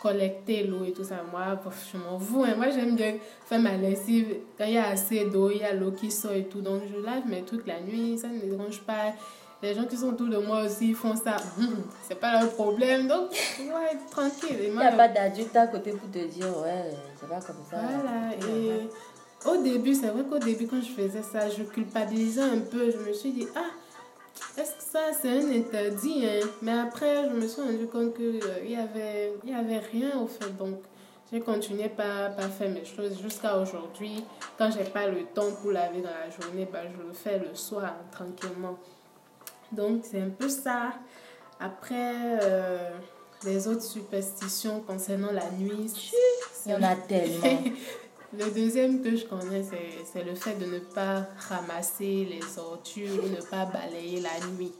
collecter 0.00 0.64
l'eau 0.64 0.84
et 0.84 0.92
tout 0.92 1.04
ça. 1.04 1.22
Moi, 1.30 1.60
je 1.92 1.98
m'en 1.98 2.18
fous. 2.18 2.42
hein. 2.44 2.54
Moi, 2.56 2.70
j'aime 2.70 2.96
bien 2.96 3.14
faire 3.46 3.60
ma 3.60 3.76
lessive. 3.76 4.34
Quand 4.58 4.64
il 4.64 4.72
y 4.74 4.78
a 4.78 4.88
assez 4.88 5.26
d'eau, 5.26 5.50
il 5.50 5.58
y 5.58 5.64
a 5.64 5.72
l'eau 5.74 5.92
qui 5.92 6.10
sort 6.10 6.32
et 6.32 6.44
tout. 6.44 6.60
Donc, 6.60 6.82
je 6.92 7.00
lave 7.00 7.26
mes 7.28 7.42
trucs 7.42 7.66
la 7.66 7.80
nuit, 7.80 8.18
ça 8.18 8.28
ne 8.28 8.34
me 8.34 8.56
dérange 8.56 8.80
pas. 8.82 9.12
Les 9.62 9.74
gens 9.74 9.84
qui 9.84 9.96
sont 9.96 10.08
autour 10.08 10.26
de 10.28 10.38
moi 10.38 10.64
aussi 10.64 10.92
font 10.92 11.14
ça. 11.14 11.36
C'est 12.08 12.18
pas 12.18 12.40
leur 12.40 12.50
problème. 12.52 13.06
Donc, 13.06 13.30
ouais, 13.30 13.96
tranquille. 14.10 14.56
Il 14.60 14.76
n'y 14.76 14.82
a 14.84 14.92
pas 14.92 15.08
d'adulte 15.08 15.54
à 15.54 15.68
côté 15.68 15.92
pour 15.92 16.10
te 16.10 16.18
dire, 16.18 16.46
ouais, 16.58 16.90
c'est 17.18 17.28
pas 17.28 17.40
comme 17.40 17.62
ça. 17.70 17.76
voilà. 17.80 18.34
Et 18.50 18.88
au 19.46 19.62
début, 19.62 19.94
c'est 19.94 20.08
vrai 20.08 20.24
qu'au 20.24 20.38
début, 20.38 20.66
quand 20.66 20.80
je 20.80 20.90
faisais 20.90 21.22
ça, 21.22 21.48
je 21.48 21.62
culpabilisais 21.62 22.42
un 22.42 22.58
peu. 22.58 22.90
Je 22.90 22.98
me 22.98 23.12
suis 23.12 23.30
dit, 23.30 23.46
ah, 23.54 23.70
est-ce 24.60 24.72
que 24.72 24.82
ça, 24.82 25.00
c'est 25.20 25.30
un 25.30 25.50
interdit 25.50 26.26
hein? 26.26 26.46
Mais 26.60 26.72
après, 26.72 27.28
je 27.28 27.34
me 27.34 27.46
suis 27.46 27.62
rendu 27.62 27.86
compte 27.86 28.14
qu'il 28.14 28.40
n'y 28.66 28.76
avait, 28.76 29.32
il 29.44 29.50
y 29.50 29.54
avait 29.54 29.78
rien 29.78 30.18
au 30.20 30.26
fait. 30.26 30.56
Donc, 30.58 30.78
j'ai 31.32 31.40
continué 31.40 31.88
par, 31.88 32.34
par 32.34 32.48
faire 32.50 32.68
mes 32.70 32.84
choses 32.84 33.20
jusqu'à 33.22 33.58
aujourd'hui. 33.58 34.24
Quand 34.58 34.70
j'ai 34.70 34.84
pas 34.84 35.06
le 35.06 35.24
temps 35.24 35.50
pour 35.60 35.70
laver 35.70 36.00
dans 36.00 36.10
la 36.10 36.30
journée, 36.30 36.68
bah, 36.70 36.80
je 36.84 37.06
le 37.06 37.12
fais 37.12 37.38
le 37.38 37.54
soir, 37.54 37.94
tranquillement. 38.10 38.76
Donc, 39.72 40.02
c'est 40.04 40.20
un 40.20 40.30
peu 40.30 40.48
ça. 40.48 40.92
Après, 41.58 42.38
euh, 42.42 42.90
les 43.44 43.68
autres 43.68 43.82
superstitions 43.82 44.80
concernant 44.80 45.32
la 45.32 45.50
nuit, 45.52 45.90
Il 46.66 46.72
y 46.72 46.74
en 46.74 46.82
a 46.82 46.94
tellement. 46.94 47.62
le 48.38 48.50
deuxième 48.50 49.02
que 49.02 49.16
je 49.16 49.26
connais, 49.26 49.62
c'est, 49.62 50.24
le 50.24 50.34
fait 50.34 50.54
de 50.54 50.66
ne 50.66 50.78
pas 50.78 51.26
ramasser 51.48 52.28
les 52.30 52.58
ordures 52.58 53.24
ou 53.24 53.28
ne 53.28 53.40
pas 53.42 53.64
balayer 53.66 54.20
la 54.20 54.46
nuit. 54.56 54.72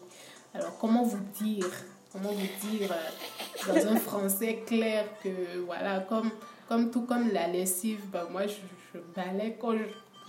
Alors, 0.55 0.77
comment 0.79 1.03
vous 1.03 1.23
dire, 1.41 1.71
comment 2.13 2.31
vous 2.33 2.69
dire 2.69 2.91
euh, 2.93 3.73
dans 3.73 3.93
un 3.93 3.97
français 3.97 4.63
clair 4.67 5.07
que, 5.23 5.61
voilà, 5.65 6.01
comme, 6.01 6.31
comme 6.69 6.91
tout 6.91 7.03
comme 7.03 7.31
la 7.33 7.49
lessive, 7.49 8.01
bah, 8.13 8.29
moi, 8.31 8.47
je, 8.47 8.61
je 8.93 8.99
balaye 9.15 9.57
quand 9.61 9.73
je, 9.73 9.85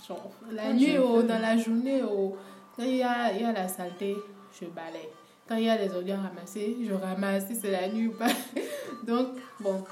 genre, 0.08 0.30
la 0.50 0.72
nuit, 0.72 0.98
ou 0.98 1.16
veux. 1.16 1.22
dans 1.24 1.38
la 1.38 1.56
journée, 1.56 2.02
ou, 2.02 2.34
quand 2.76 2.84
il 2.84 2.96
y 2.96 3.02
a, 3.02 3.32
il 3.32 3.42
y 3.42 3.44
a 3.44 3.52
la 3.52 3.68
saleté, 3.68 4.16
je 4.60 4.66
balaye. 4.66 5.08
Quand 5.48 5.56
il 5.56 5.64
y 5.64 5.68
a 5.70 5.76
les 5.76 5.94
ordures 5.94 6.16
ramassées, 6.22 6.76
je 6.86 6.94
ramasse, 6.94 7.46
si 7.48 7.56
c'est 7.56 7.70
la 7.70 7.88
nuit 7.88 8.08
ou 8.08 8.12
pas. 8.12 8.28
Donc, 9.06 9.28
bon, 9.60 9.82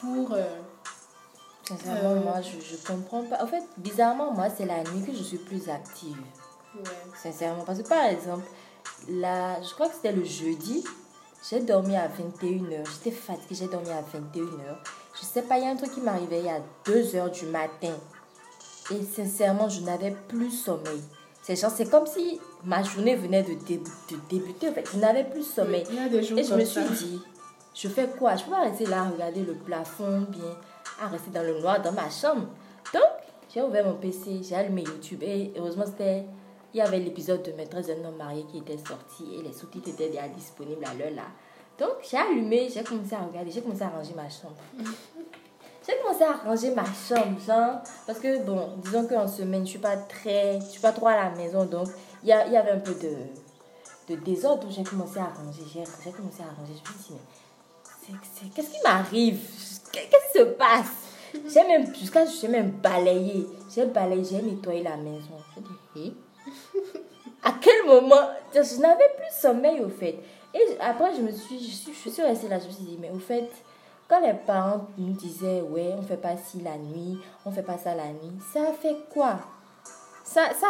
pour... 0.00 0.32
euh, 0.32 0.44
Sincèrement, 1.68 2.10
Euh. 2.12 2.20
moi, 2.22 2.40
je, 2.40 2.60
je 2.64 2.76
comprends 2.86 3.22
pas. 3.24 3.42
En 3.42 3.46
fait, 3.46 3.62
bizarrement, 3.76 4.32
moi, 4.32 4.48
c'est 4.48 4.66
la 4.66 4.82
nuit 4.84 5.04
que 5.04 5.12
je 5.12 5.22
suis 5.22 5.38
plus 5.38 5.68
active. 5.68 6.16
ouais. 6.76 6.82
Sincèrement. 7.22 7.64
Parce 7.64 7.82
que, 7.82 7.88
par 7.88 8.04
exemple, 8.04 8.46
là, 9.08 9.60
je 9.62 9.74
crois 9.74 9.88
que 9.88 9.96
c'était 9.96 10.12
le 10.12 10.24
jeudi, 10.24 10.84
j'ai 11.50 11.60
dormi 11.60 11.96
à 11.96 12.08
21h. 12.08 12.84
J'étais 12.94 13.10
fatiguée, 13.10 13.54
j'ai 13.54 13.68
dormi 13.68 13.90
à 13.90 14.00
21h. 14.00 14.76
Je 15.20 15.24
sais 15.24 15.42
pas, 15.42 15.58
il 15.58 15.64
y 15.64 15.66
a 15.66 15.70
un 15.70 15.76
truc 15.76 15.92
qui 15.92 16.00
m'arrivait 16.00 16.48
a 16.48 16.60
2h 16.90 17.30
du 17.38 17.46
matin. 17.46 17.94
Et 18.92 19.02
sincèrement, 19.04 19.68
je 19.68 19.80
n'avais 19.80 20.12
plus 20.28 20.50
sommeil. 20.50 21.02
C'est 21.46 21.54
genre, 21.54 21.70
c'est 21.70 21.88
comme 21.88 22.06
si 22.08 22.40
ma 22.64 22.82
journée 22.82 23.14
venait 23.14 23.44
de, 23.44 23.54
dé- 23.54 23.78
de 23.78 24.16
débuter. 24.28 24.68
En 24.68 24.72
fait, 24.72 24.84
je 24.92 24.98
n'avais 24.98 25.22
plus 25.22 25.44
sommeil. 25.44 25.84
Et 26.12 26.22
je 26.24 26.34
me 26.34 26.64
ça. 26.64 26.64
suis 26.64 27.06
dit, 27.06 27.22
je 27.72 27.86
fais 27.86 28.08
quoi? 28.18 28.34
Je 28.34 28.42
peux 28.42 28.50
pas 28.50 28.62
rester 28.62 28.84
là 28.86 29.02
à 29.02 29.08
regarder 29.10 29.42
le 29.42 29.54
plafond, 29.54 30.22
bien, 30.28 30.56
à 31.00 31.06
rester 31.06 31.30
dans 31.30 31.44
le 31.44 31.60
noir 31.60 31.80
dans 31.80 31.92
ma 31.92 32.10
chambre. 32.10 32.48
Donc, 32.92 33.02
j'ai 33.54 33.62
ouvert 33.62 33.86
mon 33.86 33.94
PC, 33.94 34.40
j'ai 34.42 34.56
allumé 34.56 34.82
YouTube 34.82 35.22
et 35.22 35.52
heureusement, 35.56 35.84
c'était. 35.86 36.24
Il 36.74 36.78
y 36.78 36.82
avait 36.82 36.98
l'épisode 36.98 37.44
de 37.44 37.52
Maîtresse 37.52 37.86
d'un 37.86 38.04
homme 38.04 38.16
marié 38.16 38.44
qui 38.50 38.58
était 38.58 38.76
sorti 38.76 39.36
et 39.38 39.42
les 39.42 39.52
sous-titres 39.52 39.88
étaient 39.90 40.08
déjà 40.10 40.26
disponibles 40.28 40.84
à 40.84 40.94
l'heure 40.94 41.14
là. 41.14 41.22
Donc, 41.78 41.92
j'ai 42.10 42.16
allumé, 42.18 42.68
j'ai 42.74 42.82
commencé 42.82 43.14
à 43.14 43.20
regarder, 43.20 43.52
j'ai 43.52 43.62
commencé 43.62 43.82
à 43.82 43.88
ranger 43.88 44.14
ma 44.16 44.28
chambre. 44.28 44.56
J'ai 45.86 45.96
commencé 45.98 46.24
à 46.24 46.32
ranger 46.32 46.74
ma 46.74 46.84
chambre, 46.84 47.80
parce 48.06 48.18
que 48.18 48.42
bon, 48.42 48.70
disons 48.78 49.06
qu'en 49.06 49.28
semaine, 49.28 49.64
je 49.64 49.70
suis 49.70 49.78
pas 49.78 49.96
très, 49.96 50.58
je 50.60 50.66
suis 50.66 50.80
pas 50.80 50.92
trop 50.92 51.06
à 51.08 51.16
la 51.16 51.30
maison, 51.30 51.64
donc 51.64 51.88
il 52.22 52.28
y, 52.28 52.32
avait 52.32 52.70
un 52.72 52.80
peu 52.80 52.94
de, 52.94 53.14
de 54.14 54.20
désordre 54.20 54.66
où 54.66 54.70
j'ai 54.70 54.82
commencé 54.82 55.18
à 55.18 55.26
ranger, 55.26 55.62
j'ai 55.72 55.84
j'ai 56.04 56.10
commencé 56.10 56.42
à 56.42 56.46
ranger, 56.58 56.72
je 56.84 56.92
me 56.92 56.98
suis 56.98 57.14
dit, 57.14 57.20
mais 58.08 58.48
qu'est-ce 58.54 58.70
qui 58.70 58.82
m'arrive? 58.82 59.38
Qu'est- 59.92 60.08
Qu'est-ce 60.10 60.32
qui 60.32 60.38
se 60.38 60.44
passe? 60.54 61.06
J'ai 61.52 61.62
même, 61.68 61.94
jusqu'à, 61.94 62.24
j'ai 62.26 62.48
même 62.48 62.70
balayé, 62.70 63.46
j'ai 63.72 63.84
balayé, 63.86 64.24
j'ai 64.24 64.42
nettoyé 64.42 64.82
la 64.82 64.96
maison. 64.96 65.36
Je 65.56 65.60
dis, 66.00 66.08
Hé? 66.08 66.14
À 67.44 67.52
quel 67.60 67.84
moment? 67.86 68.30
Je 68.54 68.80
n'avais 68.80 69.08
plus 69.16 69.40
sommeil 69.40 69.80
au 69.80 69.88
fait. 69.88 70.18
Et 70.54 70.76
après, 70.80 71.14
je 71.14 71.20
me 71.20 71.30
suis, 71.30 71.58
je 71.58 71.74
suis, 71.74 71.92
je 72.04 72.10
suis 72.10 72.22
restée 72.22 72.48
là, 72.48 72.58
je 72.58 72.66
me 72.66 72.70
suis 72.72 72.84
dit, 72.84 72.98
mais 73.00 73.10
au 73.10 73.18
fait, 73.18 73.48
quand 74.08 74.20
les 74.20 74.34
parents 74.34 74.86
nous 74.98 75.12
disaient, 75.12 75.62
ouais, 75.62 75.94
on 75.98 76.02
fait 76.02 76.16
pas 76.16 76.36
ci 76.36 76.60
la 76.60 76.76
nuit, 76.76 77.18
on 77.44 77.50
fait 77.50 77.62
pas 77.62 77.78
ça 77.78 77.94
la 77.94 78.08
nuit, 78.08 78.32
ça 78.52 78.72
fait 78.80 78.96
quoi? 79.12 79.38
Ça, 80.24 80.48
ça, 80.58 80.68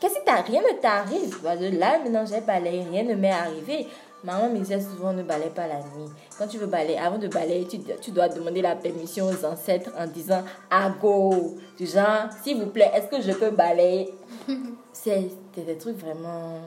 qu'est-ce 0.00 0.14
que 0.14 0.24
t'as 0.24 0.42
Rien 0.42 0.60
ne 0.60 0.78
t'arrive? 0.78 1.42
Là, 1.78 1.98
maintenant, 1.98 2.26
j'ai 2.26 2.40
balayé, 2.40 2.82
rien 2.82 3.04
ne 3.04 3.14
m'est 3.14 3.30
arrivé. 3.30 3.86
Maman 4.24 4.50
me 4.50 4.58
disait 4.58 4.80
souvent, 4.80 5.12
ne 5.12 5.22
balaye 5.24 5.50
pas 5.50 5.66
la 5.66 5.78
nuit. 5.80 6.08
Quand 6.38 6.46
tu 6.46 6.58
veux 6.58 6.66
balayer, 6.66 6.98
avant 6.98 7.18
de 7.18 7.26
balayer, 7.26 7.66
tu, 7.66 7.80
tu 8.00 8.12
dois 8.12 8.28
demander 8.28 8.62
la 8.62 8.76
permission 8.76 9.26
aux 9.26 9.44
ancêtres 9.44 9.90
en 9.98 10.06
disant, 10.06 10.42
à 10.70 10.90
go. 10.90 11.58
Du 11.76 11.86
genre, 11.86 12.28
s'il 12.42 12.62
vous 12.62 12.70
plaît, 12.70 12.90
est-ce 12.94 13.08
que 13.08 13.20
je 13.20 13.32
peux 13.32 13.50
balayer? 13.50 14.14
C'est 14.92 15.30
c'est 15.54 15.66
des 15.66 15.76
trucs 15.76 15.98
vraiment 15.98 16.60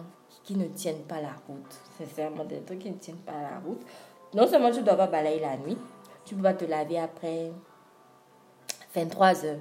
qui 0.44 0.56
ne 0.56 0.66
tiennent 0.66 1.04
pas 1.08 1.22
la 1.22 1.34
route. 1.48 1.74
Sincèrement, 1.98 2.44
des 2.46 2.60
trucs 2.62 2.80
qui 2.80 2.92
ne 2.92 2.98
tiennent 2.98 3.16
pas 3.18 3.32
la 3.32 3.60
route. 3.66 3.82
Non 4.36 4.46
seulement 4.48 4.70
tu 4.70 4.80
ne 4.80 4.84
dois 4.84 4.96
pas 4.96 5.08
balayer 5.08 5.40
la 5.40 5.56
nuit, 5.56 5.78
tu 6.26 6.36
peux 6.36 6.44
pas 6.44 6.54
te 6.54 6.66
laver 6.66 7.00
après 7.00 7.52
23 8.94 9.46
heures. 9.46 9.60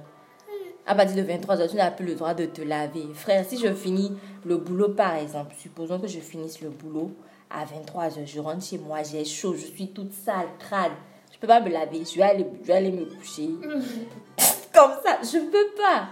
À 0.85 0.93
partir 0.93 1.15
de 1.15 1.21
23 1.21 1.61
heures, 1.61 1.69
tu 1.69 1.77
n'as 1.77 1.91
plus 1.91 2.05
le 2.05 2.15
droit 2.15 2.33
de 2.33 2.45
te 2.45 2.61
laver. 2.61 3.07
Frère, 3.13 3.45
si 3.45 3.57
je 3.57 3.73
finis 3.73 4.11
le 4.43 4.57
boulot, 4.57 4.89
par 4.89 5.15
exemple, 5.15 5.55
supposons 5.57 5.97
que 5.97 6.07
je 6.07 6.19
finisse 6.19 6.59
le 6.59 6.69
boulot 6.69 7.11
à 7.49 7.63
23 7.63 8.19
heures, 8.19 8.25
je 8.25 8.39
rentre 8.41 8.63
chez 8.63 8.77
moi, 8.77 9.01
j'ai 9.01 9.23
chaud, 9.23 9.55
je 9.55 9.65
suis 9.65 9.93
toute 9.93 10.11
sale, 10.11 10.49
crade. 10.59 10.91
Je 11.31 11.39
peux 11.39 11.47
pas 11.47 11.61
me 11.61 11.69
laver, 11.69 12.03
je 12.03 12.17
vais 12.17 12.23
aller, 12.23 12.45
je 12.61 12.67
vais 12.67 12.73
aller 12.73 12.91
me 12.91 13.05
coucher. 13.05 13.49
Comme 14.73 14.91
ça, 15.03 15.19
je 15.23 15.39
peux 15.39 15.73
pas. 15.77 16.09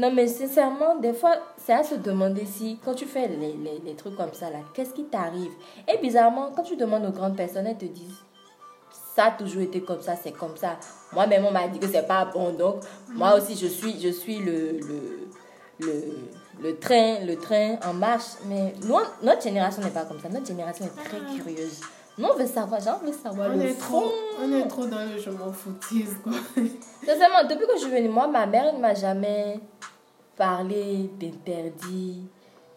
Non, 0.00 0.10
mais 0.10 0.26
sincèrement, 0.28 0.96
des 0.96 1.12
fois, 1.12 1.34
c'est 1.58 1.74
à 1.74 1.82
se 1.84 1.94
demander 1.96 2.46
si, 2.46 2.78
quand 2.82 2.94
tu 2.94 3.04
fais 3.04 3.28
les, 3.28 3.52
les, 3.52 3.82
les 3.84 3.94
trucs 3.94 4.16
comme 4.16 4.32
ça, 4.32 4.48
là, 4.48 4.60
qu'est-ce 4.72 4.94
qui 4.94 5.04
t'arrive? 5.04 5.52
Et 5.86 5.98
bizarrement, 5.98 6.50
quand 6.56 6.62
tu 6.62 6.74
demandes 6.76 7.04
aux 7.04 7.10
grandes 7.12 7.36
personnes, 7.36 7.66
elles 7.66 7.76
te 7.76 7.84
disent, 7.84 8.16
ça 9.14 9.24
a 9.24 9.30
toujours 9.32 9.60
été 9.60 9.82
comme 9.82 10.00
ça, 10.00 10.14
c'est 10.16 10.32
comme 10.32 10.56
ça. 10.56 10.78
Moi-même, 11.12 11.44
on 11.44 11.50
m'a 11.50 11.68
dit 11.68 11.78
que 11.78 11.86
c'est 11.86 12.06
pas 12.06 12.24
bon, 12.24 12.52
donc 12.54 12.76
moi 13.10 13.34
aussi, 13.36 13.54
je 13.56 13.66
suis, 13.66 14.00
je 14.00 14.08
suis 14.08 14.38
le, 14.38 14.78
le, 14.78 15.28
le, 15.80 16.04
le 16.62 16.78
train, 16.78 17.18
le 17.26 17.36
train 17.36 17.76
en 17.86 17.92
marche. 17.92 18.38
Mais 18.46 18.72
nous, 18.86 18.96
notre 19.22 19.42
génération 19.42 19.82
n'est 19.82 19.90
pas 19.90 20.04
comme 20.06 20.20
ça. 20.20 20.30
Notre 20.30 20.46
génération 20.46 20.86
est 20.86 21.04
très 21.04 21.18
curieuse. 21.36 21.80
Nous, 22.16 22.26
on 22.26 22.36
veut 22.36 22.46
savoir, 22.46 22.80
genre, 22.80 23.00
on 23.02 23.06
veut 23.06 23.12
savoir 23.12 23.50
On 23.52 23.56
le 23.56 23.64
est, 23.64 23.68
fond. 23.74 24.00
trop, 24.00 24.12
on 24.42 24.52
est 24.52 24.66
trop 24.66 24.86
dans 24.86 25.04
le 25.04 25.18
je 25.18 25.30
m'en 25.30 25.52
foutise, 25.52 26.16
quoi. 26.22 26.32
Sincèrement, 27.04 27.44
depuis 27.48 27.66
que 27.66 27.74
je 27.74 27.82
suis 27.82 27.90
venue, 27.90 28.08
moi, 28.08 28.26
ma 28.28 28.46
mère 28.46 28.72
ne 28.74 28.78
m'a 28.78 28.94
jamais 28.94 29.60
parlé 30.40 31.10
d'interdits, 31.20 32.22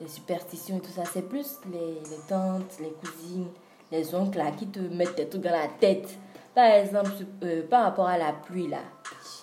des 0.01 0.07
superstitions 0.09 0.77
et 0.77 0.81
tout 0.81 0.91
ça. 0.91 1.03
C'est 1.11 1.21
plus 1.21 1.59
les, 1.71 1.79
les 2.09 2.21
tantes, 2.27 2.73
les 2.81 2.91
cousines, 2.91 3.47
les 3.89 4.13
oncles 4.13 4.37
là, 4.37 4.51
qui 4.51 4.67
te 4.67 4.79
mettent 4.79 5.15
des 5.15 5.29
trucs 5.29 5.43
dans 5.43 5.51
la 5.51 5.69
tête. 5.79 6.09
Par 6.53 6.65
exemple, 6.65 7.11
euh, 7.43 7.65
par 7.69 7.85
rapport 7.85 8.07
à 8.07 8.17
la 8.17 8.33
pluie 8.33 8.67
là. 8.67 8.79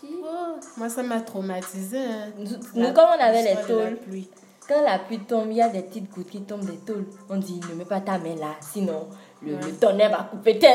Oh, 0.04 0.56
moi, 0.76 0.90
ça 0.90 1.02
m'a 1.02 1.20
traumatisé. 1.22 1.98
Hein. 1.98 2.32
Nous, 2.38 2.46
nous, 2.74 2.92
comme 2.92 3.08
on 3.18 3.22
avait 3.22 3.42
les 3.54 3.62
tôles, 3.66 3.96
pluie. 3.96 4.28
quand 4.68 4.82
la 4.82 4.98
pluie 4.98 5.20
tombe, 5.20 5.48
il 5.50 5.56
y 5.56 5.62
a 5.62 5.70
des 5.70 5.82
petites 5.82 6.10
gouttes 6.10 6.28
qui 6.28 6.42
tombent 6.42 6.66
des 6.66 6.76
tôles. 6.78 7.06
On 7.30 7.38
dit, 7.38 7.58
ne 7.70 7.74
mets 7.74 7.84
pas 7.86 8.00
ta 8.02 8.18
main 8.18 8.36
là, 8.36 8.54
sinon 8.60 9.08
le, 9.42 9.54
Ouais. 9.54 9.60
le 9.62 9.72
tonnerre 9.76 10.10
va 10.10 10.24
couper 10.30 10.58
tes. 10.58 10.74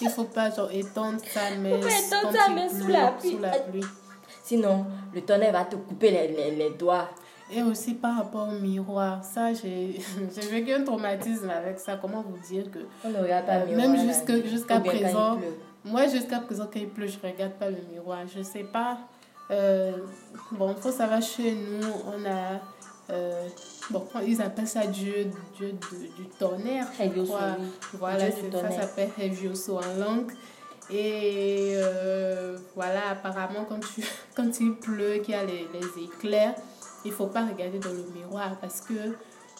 Il 0.00 0.08
faut 0.08 0.24
pas 0.24 0.50
genre 0.50 0.70
étendre 0.72 1.18
sa 1.30 1.50
main, 1.56 1.76
étendre 1.78 2.32
sa 2.34 2.48
main 2.50 2.68
sous 2.70 2.84
pleut, 2.86 2.92
la 2.94 3.08
pluie. 3.12 3.30
sous 3.32 3.38
la 3.38 3.50
pluie. 3.58 3.84
Sinon, 4.50 4.84
le 5.14 5.20
tonnerre 5.20 5.52
va 5.52 5.64
te 5.64 5.76
couper 5.76 6.10
les, 6.10 6.26
les, 6.26 6.50
les 6.56 6.70
doigts. 6.70 7.08
Et 7.52 7.62
aussi 7.62 7.94
par 7.94 8.16
rapport 8.16 8.48
au 8.48 8.58
miroir, 8.58 9.22
ça 9.22 9.54
j'ai 9.54 9.96
vécu 10.50 10.72
un 10.72 10.82
traumatisme 10.82 11.48
avec 11.50 11.78
ça. 11.78 11.96
Comment 12.02 12.24
vous 12.28 12.36
dire 12.48 12.68
que 12.68 12.80
On 13.04 13.10
ne 13.10 13.18
regarde 13.18 13.46
pas 13.46 13.58
le 13.60 13.72
Euh, 13.72 13.76
miroir, 13.76 13.88
même 13.88 14.44
jusqu'à 14.48 14.78
quand 14.78 14.80
présent, 14.80 15.38
moi, 15.84 16.08
jusqu'à 16.08 16.40
présent, 16.40 16.64
quand 16.64 16.80
il 16.80 16.88
pleut, 16.88 17.06
je 17.06 17.18
regarde 17.24 17.52
pas 17.52 17.70
le 17.70 17.76
miroir. 17.92 18.18
Je 18.26 18.42
sais 18.42 18.64
pas. 18.64 18.98
Euh, 19.52 19.92
bon, 20.50 20.74
faut 20.74 20.90
savoir, 20.90 21.22
chez 21.22 21.52
nous, 21.52 21.86
on 22.08 22.24
a. 22.28 22.58
Euh, 23.14 23.46
bon, 23.90 24.04
ils 24.26 24.42
appellent 24.42 24.66
ça 24.66 24.84
Dieu, 24.88 25.30
Dieu 25.56 25.74
du 26.18 26.24
tonnerre. 26.40 26.88
Voilà, 27.94 28.32
ça 28.32 28.70
s'appelle 28.80 29.10
Hevioso 29.16 29.78
en 29.78 29.94
langue. 29.96 30.32
Et 30.92 31.72
euh, 31.76 32.56
voilà, 32.74 33.10
apparemment, 33.10 33.64
quand, 33.68 33.80
tu, 33.80 34.02
quand 34.36 34.60
il 34.60 34.74
pleut, 34.74 35.18
qu'il 35.18 35.34
y 35.34 35.36
a 35.36 35.44
les, 35.44 35.68
les 35.72 36.04
éclairs, 36.04 36.54
il 37.04 37.12
faut 37.12 37.26
pas 37.26 37.46
regarder 37.46 37.78
dans 37.78 37.92
le 37.92 38.04
miroir 38.14 38.58
parce 38.60 38.80
que 38.80 39.14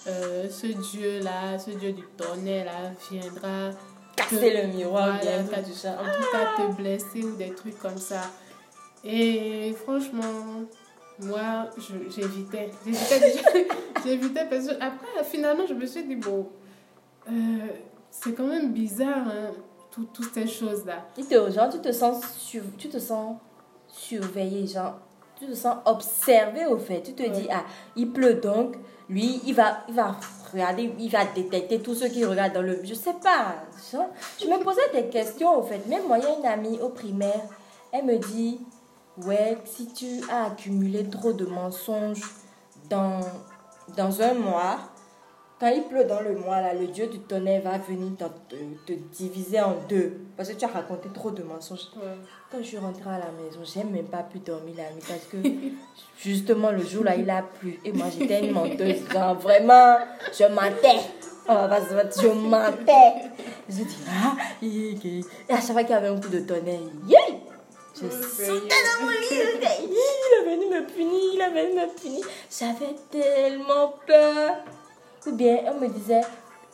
euh, 0.07 0.49
ce 0.49 0.67
Dieu-là, 0.67 1.59
ce 1.59 1.71
Dieu 1.71 1.93
du 1.93 2.03
tonnerre-là, 2.17 2.93
viendra 3.11 3.71
casser 4.17 4.63
le 4.63 4.69
miroir, 4.69 5.21
bien 5.21 5.41
en 5.43 5.47
tout 5.47 6.27
cas 6.33 6.57
te 6.57 6.75
blesser 6.75 7.23
ou 7.23 7.37
des 7.37 7.51
trucs 7.51 7.79
comme 7.79 7.99
ça. 7.99 8.23
Et 9.05 9.75
franchement, 9.83 10.65
moi, 11.21 11.71
j'évitais. 12.09 12.71
J'évitais 14.05 14.47
parce 14.49 14.67
que 14.67 14.75
après, 14.81 15.25
finalement, 15.25 15.67
je 15.67 15.75
me 15.75 15.85
suis 15.85 16.05
dit, 16.05 16.17
bon, 16.17 16.49
euh, 17.29 17.33
c'est 18.11 18.33
quand 18.33 18.47
même 18.47 18.73
bizarre, 18.73 19.29
hein, 19.29 19.51
toutes 19.91 20.33
ces 20.33 20.47
choses-là. 20.47 21.07
Genre, 21.51 21.69
tu 21.71 21.81
te 21.81 21.93
sens, 21.93 22.23
tu 22.79 22.89
te 22.89 22.99
sens 22.99 23.37
surveillé, 23.89 24.67
genre, 24.67 24.99
tu 25.39 25.47
te 25.47 25.55
sens 25.55 25.77
observé 25.85 26.67
au 26.67 26.79
fait. 26.79 27.03
Tu 27.03 27.15
te 27.15 27.29
dis, 27.29 27.49
ah, 27.51 27.65
il 27.97 28.13
pleut 28.13 28.35
donc, 28.35 28.77
lui, 29.09 29.41
il 29.45 29.55
va, 29.55 29.79
il 29.89 29.95
va 29.95 30.17
regarder, 30.53 30.93
il 30.99 31.11
va 31.11 31.25
détecter 31.25 31.81
tous 31.81 31.95
ceux 31.95 32.09
qui 32.09 32.25
regardent 32.25 32.55
dans 32.55 32.63
le... 32.63 32.81
Je 32.85 32.95
sais 32.95 33.15
pas. 33.15 33.55
Je, 33.91 34.47
me 34.47 34.63
posais 34.63 34.81
des 34.93 35.09
questions 35.09 35.59
au 35.59 35.63
fait. 35.63 35.87
Même 35.87 36.07
moi, 36.07 36.19
il 36.19 36.25
y 36.25 36.27
a 36.27 36.39
une 36.39 36.47
amie 36.47 36.79
au 36.81 36.91
primaire, 36.91 37.43
elle 37.93 38.05
me 38.05 38.19
dit, 38.19 38.61
ouais, 39.25 39.59
si 39.65 39.93
tu 39.93 40.21
as 40.31 40.47
accumulé 40.47 41.09
trop 41.09 41.33
de 41.33 41.47
mensonges 41.47 42.23
dans, 42.89 43.21
dans 43.97 44.23
un 44.23 44.35
mois, 44.35 44.79
quand 45.61 45.69
il 45.69 45.83
pleut 45.83 46.05
dans 46.05 46.23
le 46.23 46.35
mois, 46.37 46.63
là, 46.63 46.73
le 46.73 46.87
Dieu 46.87 47.07
du 47.09 47.19
tonnerre 47.19 47.61
va 47.61 47.77
venir 47.77 48.13
te, 48.17 48.57
te, 48.87 48.99
diviser 49.13 49.61
en 49.61 49.75
deux. 49.91 50.15
Parce 50.35 50.49
que 50.49 50.55
tu 50.55 50.65
as 50.65 50.69
raconté 50.69 51.11
trop 51.13 51.31
de 51.31 51.43
mensonges. 51.43 51.89
Quand 52.51 52.59
je 52.59 52.63
suis 52.63 52.79
rentrée 52.79 53.11
à 53.11 53.19
la 53.19 53.31
maison, 53.33 53.61
j'ai 53.63 53.85
même 53.85 54.07
pas 54.07 54.23
pu 54.23 54.39
dormir 54.39 54.77
la 54.79 54.91
nuit 54.91 55.03
parce 55.07 55.27
que 55.27 55.37
justement 56.19 56.71
le 56.71 56.83
jour 56.83 57.05
là, 57.05 57.15
il 57.15 57.29
a 57.29 57.43
plu. 57.43 57.79
Et 57.85 57.93
moi, 57.93 58.07
j'étais 58.09 58.47
une 58.47 58.53
menteuse. 58.53 59.07
Genre, 59.13 59.35
vraiment, 59.35 59.99
je 60.33 60.45
mentais. 60.45 61.01
je 61.47 62.29
mentais. 62.29 63.31
Je 63.69 63.85
dis, 63.85 63.99
ah, 64.09 64.37
et 64.63 65.53
à 65.53 65.61
chaque 65.61 65.73
fois 65.73 65.83
qu'il 65.83 65.93
y 65.93 65.95
avait 65.95 66.09
un 66.09 66.19
coup 66.19 66.31
de 66.31 66.41
tonnerre, 66.41 66.81
yeah! 67.07 67.21
Je 67.95 68.09
sautais 68.09 68.69
dans 68.69 69.05
mon 69.05 69.11
lit. 69.11 69.27
Il 69.31 69.93
est 69.93 70.57
venu 70.57 70.75
me 70.75 70.87
punir, 70.87 71.21
il 71.35 71.41
est 71.41 71.51
venu 71.51 71.81
me 71.81 72.01
punir. 72.01 72.25
J'avais 72.51 72.95
tellement 73.11 73.93
peur. 74.07 74.57
Ou 75.27 75.33
bien, 75.33 75.59
on 75.67 75.79
me 75.79 75.89
disait, 75.89 76.23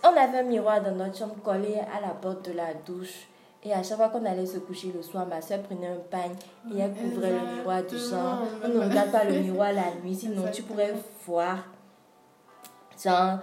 on 0.04 0.08
avait 0.08 0.38
un 0.38 0.42
miroir 0.42 0.80
dans 0.82 0.92
notre 0.92 1.18
chambre 1.18 1.36
collé 1.42 1.78
à 1.78 2.00
la 2.00 2.14
porte 2.14 2.48
de 2.48 2.52
la 2.52 2.74
douche. 2.74 3.28
Et 3.64 3.72
à 3.72 3.82
chaque 3.82 3.96
fois 3.96 4.08
qu'on 4.10 4.24
allait 4.24 4.46
se 4.46 4.58
coucher 4.58 4.92
le 4.94 5.02
soir, 5.02 5.26
ma 5.26 5.42
soeur 5.42 5.60
prenait 5.62 5.88
un 5.88 5.98
pagne 6.08 6.36
et 6.72 6.78
elle 6.78 6.92
couvrait 6.92 7.32
le 7.32 7.56
miroir 7.56 7.82
du 7.82 7.98
genre. 7.98 8.42
On 8.62 8.68
ne 8.68 8.88
regarde 8.88 9.10
pas 9.10 9.24
le 9.24 9.40
miroir 9.40 9.72
la 9.72 9.92
nuit, 10.02 10.14
sinon 10.14 10.44
tu 10.52 10.62
pourrais 10.62 10.94
voir, 11.26 11.64
genre, 13.02 13.38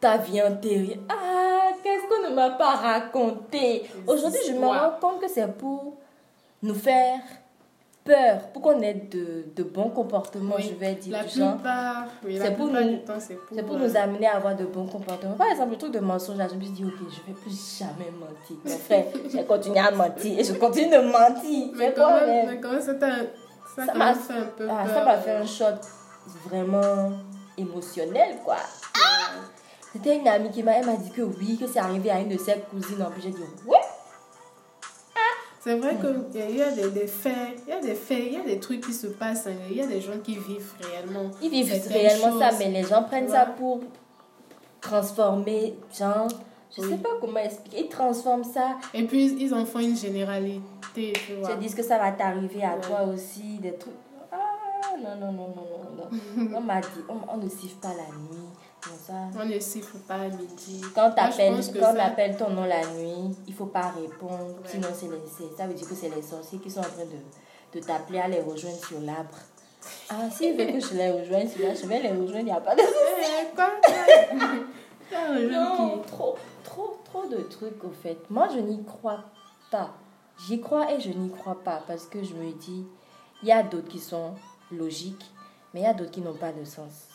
ta 0.00 0.16
vie 0.16 0.40
enterrée. 0.40 0.98
Ah, 1.10 1.72
qu'est-ce 1.82 2.08
qu'on 2.08 2.30
ne 2.30 2.34
m'a 2.34 2.50
pas 2.50 2.76
raconté? 2.76 3.90
Aujourd'hui, 4.06 4.40
je 4.46 4.52
me 4.52 4.66
rends 4.66 4.98
compte 4.98 5.20
que 5.20 5.28
c'est 5.28 5.46
pour 5.58 5.94
nous 6.62 6.74
faire 6.74 7.20
peur, 8.04 8.40
pour 8.52 8.62
qu'on 8.62 8.80
ait 8.80 8.94
de, 8.94 9.44
de 9.54 9.62
bons 9.62 9.90
comportements, 9.90 10.56
je 10.58 10.74
vais 10.74 10.94
dire. 10.94 11.12
La 11.12 11.24
plupart, 11.24 12.06
oui, 12.24 12.38
c'est 12.40 12.56
pour, 12.56 12.68
nous, 12.68 12.98
c'est 13.18 13.62
pour, 13.62 13.78
nous 13.78 13.96
amener 13.96 14.26
à 14.26 14.36
avoir 14.36 14.56
de 14.56 14.64
bons 14.64 14.86
comportements. 14.86 15.34
Par 15.34 15.48
exemple, 15.48 15.72
le 15.72 15.78
truc 15.78 15.92
de 15.92 16.00
mensonge, 16.00 16.38
là, 16.38 16.48
je 16.48 16.54
me 16.54 16.62
suis 16.62 16.72
dit, 16.72 16.84
ok, 16.84 16.92
je 16.98 17.04
ne 17.04 17.34
vais 17.34 17.40
plus 17.40 17.78
jamais 17.78 18.10
mentir. 18.10 18.56
Mon 18.64 18.78
frère, 18.78 19.04
j'ai 19.30 19.44
continué 19.44 19.78
à 19.78 19.90
mentir 19.90 20.38
et 20.38 20.44
je 20.44 20.52
continue 20.54 20.90
de 20.90 21.10
mentir. 21.10 21.72
Mais 21.76 21.92
quand, 21.94 22.20
même, 22.20 22.48
mais 22.48 22.60
quand 22.60 22.72
même, 22.72 22.80
ça, 22.80 23.94
m'a 23.94 24.14
fait 24.14 24.32
un 24.32 24.44
peu 24.56 24.68
ah, 24.68 24.86
Ça 24.88 25.04
m'a 25.04 25.16
fait 25.18 25.32
un 25.32 25.46
choc 25.46 25.76
vraiment 26.46 27.12
émotionnel, 27.56 28.36
quoi. 28.44 28.56
Ah! 28.94 29.30
C'était 29.92 30.16
une 30.16 30.28
amie 30.28 30.50
qui 30.50 30.62
m'a 30.62 30.80
dit 30.80 31.10
que 31.10 31.22
oui, 31.22 31.58
que 31.58 31.66
c'est 31.66 31.80
arrivé 31.80 32.10
à 32.10 32.20
une 32.20 32.28
de 32.28 32.38
ses 32.38 32.54
cousines. 32.70 33.02
En 33.02 33.10
plus, 33.10 33.22
j'ai 33.22 33.30
dit, 33.30 33.42
ouais. 33.66 33.79
C'est 35.62 35.76
vrai 35.76 35.94
qu'il 35.96 36.56
y 36.56 36.62
a 36.62 36.70
des, 36.70 36.90
des, 36.90 37.06
faits, 37.06 37.60
il 37.66 37.70
y 37.70 37.76
a 37.76 37.80
des 37.80 37.94
faits, 37.94 38.22
il 38.26 38.32
y 38.32 38.36
a 38.36 38.42
des 38.42 38.58
trucs 38.58 38.80
qui 38.80 38.94
se 38.94 39.08
passent, 39.08 39.46
hein. 39.46 39.52
il 39.70 39.76
y 39.76 39.82
a 39.82 39.86
des 39.86 40.00
gens 40.00 40.18
qui 40.24 40.36
vivent 40.36 40.72
réellement. 40.80 41.30
Ils 41.42 41.50
vivent 41.50 41.86
réellement 41.86 42.38
ça, 42.38 42.50
mais 42.58 42.70
les 42.70 42.82
gens 42.82 43.02
prennent 43.02 43.28
ça 43.28 43.44
pour 43.44 43.80
transformer, 44.80 45.76
genre, 45.92 46.28
je 46.74 46.80
sais 46.80 46.96
pas 46.96 47.10
comment 47.20 47.40
expliquer, 47.40 47.82
ils 47.84 47.88
transforment 47.90 48.44
ça. 48.44 48.78
Et 48.94 49.04
puis 49.04 49.36
ils 49.38 49.52
en 49.52 49.66
font 49.66 49.80
une 49.80 49.96
généralité, 49.96 51.12
tu 51.26 51.34
vois. 51.34 51.50
Ils 51.52 51.58
disent 51.58 51.74
que 51.74 51.82
ça 51.82 51.98
va 51.98 52.12
t'arriver 52.12 52.64
à 52.64 52.76
toi 52.76 53.02
aussi, 53.02 53.58
des 53.58 53.74
trucs. 53.74 53.92
Ah, 54.32 54.96
non, 54.96 55.16
non, 55.20 55.32
non, 55.32 55.48
non, 55.54 55.66
non. 55.94 56.56
on 56.56 56.60
m'a 56.62 56.80
dit, 56.80 57.04
on, 57.06 57.18
on 57.34 57.36
ne 57.36 57.50
siffle 57.50 57.76
pas 57.82 57.88
la 57.88 58.06
nuit. 58.16 58.48
On 59.38 59.44
ne 59.46 59.58
siffle 59.58 59.98
pas 59.98 60.14
à 60.14 60.28
midi. 60.28 60.80
Quand, 60.94 61.14
quand 61.14 61.94
on 61.94 61.98
appelle 61.98 62.36
ton 62.36 62.50
nom 62.50 62.64
la 62.64 62.86
nuit, 62.86 63.36
il 63.46 63.52
ne 63.52 63.56
faut 63.56 63.66
pas 63.66 63.90
répondre. 63.90 64.56
Sinon, 64.64 64.88
c'est 64.94 65.08
ça 65.56 65.66
veut 65.66 65.74
dire 65.74 65.88
que 65.88 65.94
c'est 65.94 66.08
les 66.14 66.22
sorciers 66.22 66.58
qui 66.58 66.70
sont 66.70 66.80
en 66.80 66.84
train 66.84 67.04
de, 67.04 67.78
de 67.78 67.84
t'appeler 67.84 68.20
à 68.20 68.28
les 68.28 68.40
rejoindre 68.40 68.82
sur 68.84 69.00
l'arbre. 69.00 69.36
Ah, 70.08 70.30
s'ils 70.30 70.56
veulent 70.56 70.72
que 70.72 70.80
je 70.80 70.94
les 70.94 71.10
rejoigne 71.10 71.48
sur 71.48 71.62
l'arbre, 71.62 71.78
je 71.82 71.86
vais 71.86 72.00
les 72.00 72.10
rejoindre, 72.10 72.38
il 72.38 72.44
n'y 72.44 72.50
a 72.52 72.60
pas 72.60 72.74
de 72.74 72.80
souci. 72.80 72.90
non, 75.50 76.02
trop, 76.06 76.36
trop, 76.64 76.98
trop 77.04 77.26
de 77.26 77.42
trucs 77.42 77.82
au 77.84 77.90
fait. 77.90 78.18
Moi, 78.30 78.48
je 78.54 78.60
n'y 78.60 78.82
crois 78.84 79.24
pas. 79.70 79.90
J'y 80.46 80.60
crois 80.60 80.92
et 80.92 81.00
je 81.00 81.10
n'y 81.10 81.30
crois 81.30 81.62
pas 81.62 81.82
parce 81.86 82.06
que 82.06 82.22
je 82.22 82.34
me 82.34 82.52
dis, 82.52 82.86
il 83.42 83.48
y 83.48 83.52
a 83.52 83.62
d'autres 83.62 83.88
qui 83.88 83.98
sont 83.98 84.34
logiques, 84.72 85.30
mais 85.74 85.80
il 85.80 85.82
y 85.84 85.86
a 85.86 85.92
d'autres 85.94 86.10
qui 86.12 86.22
n'ont 86.22 86.34
pas 86.34 86.52
de 86.52 86.64
sens. 86.64 87.09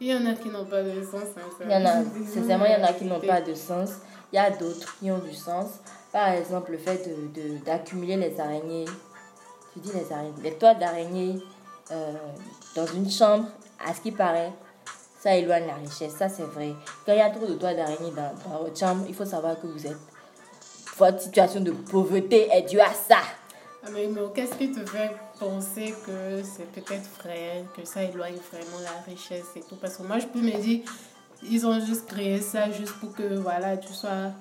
Il 0.00 0.06
y 0.08 0.14
en 0.14 0.26
a 0.26 0.34
qui 0.34 0.48
n'ont 0.48 0.64
pas 0.64 0.82
de 0.82 1.02
sens. 1.02 1.22
Hein, 1.36 1.64
il 1.64 1.70
y 1.70 1.74
en 1.74 1.84
a, 1.84 2.02
sincèrement, 2.34 2.64
il 2.66 2.72
y 2.72 2.82
en 2.82 2.84
a 2.84 2.92
qui 2.92 3.04
n'ont 3.04 3.20
pas 3.20 3.40
de 3.40 3.54
sens. 3.54 3.90
Il 4.32 4.36
y 4.36 4.38
a 4.38 4.50
d'autres 4.50 4.96
qui 4.98 5.10
ont 5.10 5.18
du 5.18 5.34
sens. 5.34 5.66
Par 6.12 6.30
exemple, 6.30 6.72
le 6.72 6.78
fait 6.78 7.08
d'accumuler 7.64 8.16
de, 8.16 8.22
les 8.22 8.40
araignées. 8.40 8.84
Tu 9.72 9.80
dis 9.80 9.92
les 9.92 10.12
araignées. 10.12 10.42
Les 10.42 10.54
toits 10.54 10.74
d'araignées 10.74 11.36
euh, 11.90 12.12
dans 12.74 12.86
une 12.86 13.10
chambre, 13.10 13.46
à 13.84 13.94
ce 13.94 14.00
qui 14.00 14.12
paraît, 14.12 14.52
ça 15.20 15.34
éloigne 15.34 15.66
la 15.66 15.74
richesse. 15.74 16.14
Ça, 16.16 16.28
c'est 16.28 16.44
vrai. 16.44 16.74
Quand 17.06 17.12
il 17.12 17.18
y 17.18 17.22
a 17.22 17.30
trop 17.30 17.46
de 17.46 17.54
toits 17.54 17.74
d'araignées 17.74 18.12
dans, 18.12 18.32
dans 18.50 18.62
votre 18.64 18.78
chambre, 18.78 19.04
il 19.08 19.14
faut 19.14 19.24
savoir 19.24 19.60
que 19.60 19.66
vous 19.66 19.86
êtes. 19.86 19.96
Votre 20.96 21.20
situation 21.20 21.60
de 21.60 21.72
pauvreté 21.72 22.48
est 22.52 22.62
due 22.62 22.80
à 22.80 22.92
ça. 22.92 23.18
Ah, 23.84 23.88
mais, 23.92 24.08
qu'est-ce 24.34 24.54
qui 24.54 24.70
te 24.70 24.84
fait 24.88 25.10
penser 25.38 25.94
que 26.06 26.42
c'est 26.42 26.70
peut-être 26.72 27.08
vrai, 27.18 27.64
que 27.76 27.84
ça 27.84 28.02
éloigne 28.02 28.36
vraiment 28.52 28.80
la 28.82 29.00
richesse 29.02 29.46
et 29.56 29.60
tout 29.60 29.76
Parce 29.76 29.96
que 29.96 30.02
moi, 30.02 30.18
je 30.18 30.26
peux 30.26 30.40
me 30.40 30.56
dire, 30.60 30.80
ils 31.42 31.66
ont 31.66 31.78
juste 31.80 32.06
créé 32.06 32.40
ça 32.40 32.70
juste 32.70 32.94
pour 32.94 33.14
que, 33.14 33.34
voilà, 33.34 33.76
tu 33.76 33.92
sois... 33.92 34.32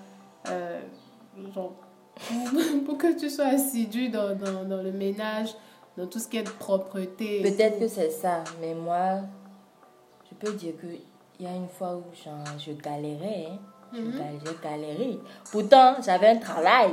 Euh, 0.49 0.81
genre, 1.53 1.73
pour 2.85 2.97
que 2.97 3.17
tu 3.19 3.29
sois 3.29 3.45
assidu 3.45 4.09
dans, 4.09 4.35
dans, 4.35 4.63
dans, 4.65 4.81
le 4.83 4.91
ménage, 4.91 5.49
dans 5.97 6.07
tout 6.07 6.19
ce 6.19 6.27
qui 6.27 6.37
est 6.37 6.43
de 6.43 6.49
propreté. 6.49 7.41
Peut-être 7.41 7.79
que 7.79 7.87
c'est 7.87 8.11
ça, 8.11 8.43
mais 8.61 8.73
moi, 8.73 9.21
je 10.29 10.35
peux 10.35 10.53
dire 10.53 10.73
qu'il 10.79 11.45
y 11.45 11.47
a 11.47 11.55
une 11.55 11.69
fois 11.69 11.95
où 11.95 12.03
genre, 12.23 12.43
je 12.57 12.71
galérais. 12.73 13.47
Hein. 13.49 13.59
Je 13.93 13.99
mm-hmm. 13.99 14.63
galéré. 14.63 15.19
Pourtant, 15.51 15.95
j'avais 16.03 16.29
un 16.29 16.37
travail. 16.37 16.91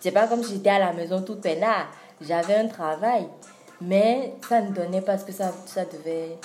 C'est 0.00 0.12
pas 0.12 0.26
comme 0.26 0.42
si 0.42 0.54
j'étais 0.54 0.70
à 0.70 0.78
la 0.78 0.92
maison 0.92 1.22
toute 1.22 1.40
peinard. 1.40 1.88
J'avais 2.20 2.56
un 2.56 2.68
travail, 2.68 3.26
mais 3.80 4.34
ça 4.46 4.60
ne 4.60 4.72
donnait 4.72 5.00
pas 5.00 5.16
ce 5.16 5.24
que 5.24 5.32
ça, 5.32 5.52
ça 5.66 5.84
devait 5.84 6.36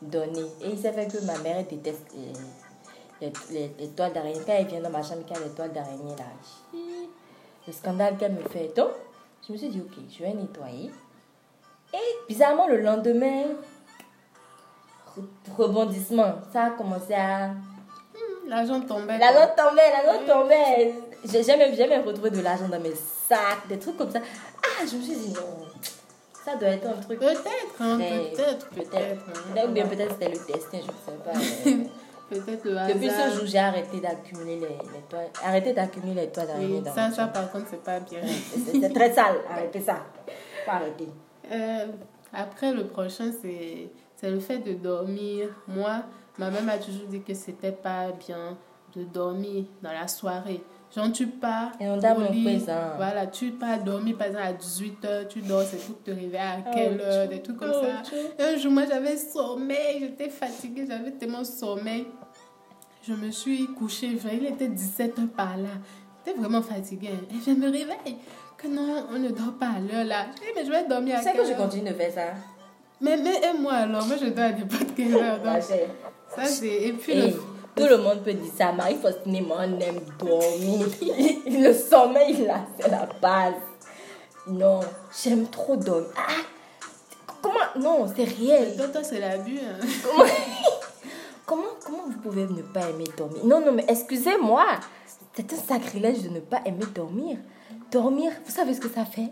donner. 0.00 0.46
Et 0.62 0.70
il 0.70 0.78
s'est 0.78 0.92
fait 0.92 1.06
que 1.06 1.22
ma 1.24 1.36
mère 1.38 1.64
déteste 1.64 2.06
les, 3.20 3.32
les, 3.50 3.74
les, 3.78 3.88
toiles 3.88 4.12
d'araignée. 4.12 4.40
Quand 4.44 4.52
elle 4.52 4.66
vient 4.66 4.80
dans 4.80 4.90
ma 4.90 5.02
chambre, 5.02 5.22
a 5.34 5.38
les 5.38 5.50
toiles 5.50 5.72
d'araignée 5.72 6.16
là. 6.16 6.24
Le 7.66 7.72
scandale 7.72 8.16
qu'elle 8.16 8.32
me 8.32 8.42
fait. 8.48 8.72
Donc, 8.76 8.90
je 9.46 9.52
me 9.52 9.58
suis 9.58 9.68
dit, 9.68 9.80
ok, 9.80 10.02
je 10.10 10.24
vais 10.24 10.32
nettoyer. 10.32 10.90
Et 11.94 12.26
bizarrement, 12.28 12.66
le 12.66 12.80
lendemain, 12.80 13.44
rebondissement, 15.56 16.34
ça 16.52 16.64
a 16.64 16.70
commencé 16.70 17.14
à. 17.14 17.48
Hmm, 17.48 18.48
l'argent 18.48 18.80
tombait. 18.80 19.18
L'argent 19.18 19.52
tombait, 19.56 19.90
l'argent 19.90 20.26
tombait. 20.26 20.94
J'ai 21.24 21.42
jamais, 21.42 21.72
jamais 21.74 21.98
retrouvé 21.98 22.30
de 22.30 22.40
l'argent 22.40 22.68
dans 22.68 22.80
mes 22.80 22.94
sacs, 22.94 23.68
des 23.68 23.78
trucs 23.78 23.96
comme 23.96 24.10
ça. 24.10 24.20
Ah, 24.82 24.86
je 24.90 24.96
me 24.96 25.02
suis 25.02 25.16
dit 25.16 25.32
non. 25.32 25.66
Ça 26.44 26.56
doit 26.56 26.70
être 26.70 26.86
un 26.86 27.00
truc. 27.00 27.20
Peut-être, 27.20 27.80
hein, 27.80 27.98
peut-être, 27.98 28.68
peut-être. 28.70 29.24
Peut-être, 29.24 29.72
bien 29.72 29.86
peut-être 29.86 30.12
c'était 30.12 30.28
le 30.30 30.52
destin, 30.52 30.78
je 30.80 30.86
ne 30.86 31.74
sais 31.76 31.82
pas. 31.84 31.88
Peut-être 32.30 32.64
le 32.64 32.78
hasard. 32.78 32.94
Depuis 32.94 33.10
ce 33.10 33.36
jour, 33.38 33.46
j'ai 33.46 33.58
arrêté 33.58 34.00
d'accumuler 34.00 34.56
les, 34.56 34.68
les 34.68 35.02
toits. 35.08 35.20
Arrêtez 35.44 35.74
d'accumuler 35.74 36.22
les 36.22 36.28
toits 36.28 36.46
d'araignée 36.46 36.80
Oui, 36.82 36.90
ça, 36.94 37.10
ça 37.10 37.26
par 37.26 37.52
contre, 37.52 37.66
c'est 37.68 37.84
pas 37.84 38.00
bien. 38.00 38.20
C'est 38.24 38.92
très 38.92 39.12
sale. 39.12 39.36
Arrêtez 39.50 39.80
ça. 39.80 39.98
Faut 40.64 40.70
arrêter. 40.70 41.08
Euh, 41.52 41.86
après, 42.32 42.72
le 42.72 42.86
prochain, 42.86 43.30
c'est 43.42 43.90
c'est 44.16 44.30
le 44.30 44.40
fait 44.40 44.60
de 44.60 44.72
dormir. 44.72 45.48
Moi, 45.68 46.02
ma 46.38 46.50
mère 46.50 46.62
m'a 46.62 46.78
toujours 46.78 47.06
dit 47.08 47.20
que 47.20 47.34
c'était 47.34 47.72
pas 47.72 48.12
bien 48.12 48.56
de 48.96 49.04
dormir 49.04 49.64
dans 49.82 49.92
la 49.92 50.08
soirée. 50.08 50.62
Genre, 50.94 51.10
tu 51.10 51.26
pars 51.26 51.72
Et 51.80 51.88
on 51.88 51.98
voilà, 51.98 53.26
tu 53.26 53.50
pars 53.52 53.82
dormir 53.82 54.16
par 54.18 54.26
exemple 54.26 54.44
à 54.46 54.52
18h, 54.52 55.28
tu 55.28 55.40
dors, 55.40 55.62
c'est 55.62 55.78
pour 55.86 56.02
te 56.02 56.10
réveiller 56.10 56.36
à 56.38 56.58
Oh, 56.66 56.70
quelle 56.74 57.00
heure, 57.00 57.26
Dieu. 57.28 57.36
des 57.36 57.42
trucs 57.42 57.56
comme 57.56 57.72
Oh, 57.74 57.82
ça. 57.82 58.16
Et 58.38 58.54
un 58.54 58.58
jour, 58.58 58.72
moi, 58.72 58.82
j'avais 58.86 59.16
sommeil, 59.16 60.00
j'étais 60.00 60.28
fatiguée, 60.28 60.84
j'avais 60.86 61.12
tellement 61.12 61.44
sommeil. 61.44 62.06
Je 63.08 63.14
me 63.14 63.30
suis 63.30 63.66
couchée, 63.68 64.18
il 64.32 64.46
était 64.46 64.68
17h 64.68 65.28
par 65.28 65.56
là. 65.56 65.70
J'étais 66.26 66.38
vraiment 66.38 66.62
fatiguée. 66.62 67.08
Et 67.30 67.34
je 67.44 67.50
me 67.52 67.66
réveille. 67.70 68.16
Que 68.58 68.68
non, 68.68 69.06
on 69.12 69.18
ne 69.18 69.30
dort 69.30 69.54
pas 69.58 69.70
à 69.76 69.80
l'heure 69.80 70.04
là. 70.04 70.26
Je 70.36 70.40
dis, 70.40 70.46
mais 70.54 70.64
je 70.64 70.70
vais 70.70 70.86
dormir 70.86 71.16
à 71.16 71.18
Tu 71.18 71.24
sais 71.24 71.32
que 71.32 71.36
quelle 71.38 71.46
je 71.46 71.50
heure? 71.52 71.58
continue 71.58 71.88
de 71.90 71.94
faire 71.94 72.12
ça. 72.12 72.20
mais, 73.00 73.16
mais 73.16 73.34
et 73.42 73.58
moi 73.58 73.72
alors, 73.72 74.06
moi 74.06 74.16
je 74.22 74.26
dors 74.26 74.44
à 74.44 74.52
n'importe 74.52 74.94
quelle 74.94 75.14
heure. 75.16 75.38
Donc, 75.42 75.62
ça 75.62 76.44
c'est. 76.44 76.82
Et 76.84 76.92
puis 76.92 77.14
le. 77.14 77.32
Tout 77.82 77.88
le 77.88 77.98
monde 77.98 78.22
peut 78.22 78.32
dire 78.32 78.52
ça. 78.56 78.72
Marie-Faustine 78.72 79.36
et 79.36 79.40
moi, 79.40 79.58
on 79.60 79.80
aime 79.80 80.00
dormir. 80.18 80.86
le 81.46 81.72
sommeil, 81.72 82.44
là, 82.46 82.60
c'est 82.78 82.90
la 82.90 83.08
base. 83.20 83.54
Non, 84.46 84.80
j'aime 85.22 85.46
trop 85.48 85.76
dormir. 85.76 86.08
Ah, 86.16 86.32
comment? 87.40 87.58
Non, 87.78 88.06
c'est 88.14 88.24
réel. 88.24 88.76
Toi 88.76 89.02
c'est 89.02 89.20
l'abus. 89.20 89.58
Hein. 89.58 89.86
Comment... 90.04 90.24
comment, 91.46 91.62
comment 91.84 92.04
vous 92.06 92.18
pouvez 92.18 92.46
ne 92.46 92.62
pas 92.62 92.88
aimer 92.90 93.04
dormir? 93.16 93.44
Non, 93.44 93.60
non, 93.60 93.72
mais 93.72 93.84
excusez-moi. 93.88 94.66
C'est 95.34 95.52
un 95.52 95.56
sacrilège 95.56 96.22
de 96.22 96.28
ne 96.28 96.40
pas 96.40 96.60
aimer 96.64 96.86
dormir. 96.94 97.38
Dormir, 97.90 98.32
vous 98.44 98.52
savez 98.52 98.74
ce 98.74 98.80
que 98.80 98.88
ça 98.88 99.04
fait? 99.04 99.30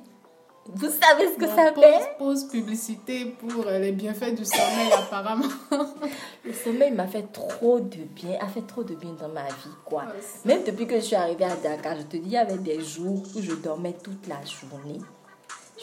Vous 0.74 0.88
savez 0.88 1.28
ce 1.32 1.38
que 1.38 1.46
Bon, 1.46 1.56
ça 1.56 1.72
pause, 1.72 1.84
fait 1.84 2.18
pause 2.18 2.44
publicité 2.48 3.26
pour 3.26 3.66
euh, 3.66 3.78
les 3.78 3.92
bienfaits 3.92 4.34
du 4.34 4.44
sommeil 4.44 4.92
apparemment. 4.96 5.48
Le 6.44 6.52
sommeil 6.52 6.92
m'a 6.92 7.06
fait 7.06 7.32
trop 7.32 7.80
de 7.80 7.96
bien, 8.14 8.38
a 8.40 8.48
fait 8.48 8.66
trop 8.66 8.82
de 8.82 8.94
bien 8.94 9.12
dans 9.12 9.28
ma 9.28 9.46
vie, 9.46 9.76
quoi. 9.84 10.02
Ouais, 10.02 10.20
Même 10.44 10.64
depuis 10.64 10.86
que 10.86 10.96
je 10.96 11.00
suis 11.00 11.16
arrivée 11.16 11.44
à 11.44 11.56
Dakar, 11.56 11.96
je 11.96 12.02
te 12.02 12.16
dis, 12.16 12.22
il 12.26 12.32
y 12.32 12.36
avait 12.36 12.58
des 12.58 12.80
jours 12.80 13.22
où 13.34 13.42
je 13.42 13.52
dormais 13.54 13.94
toute 14.02 14.26
la 14.28 14.40
journée. 14.44 15.00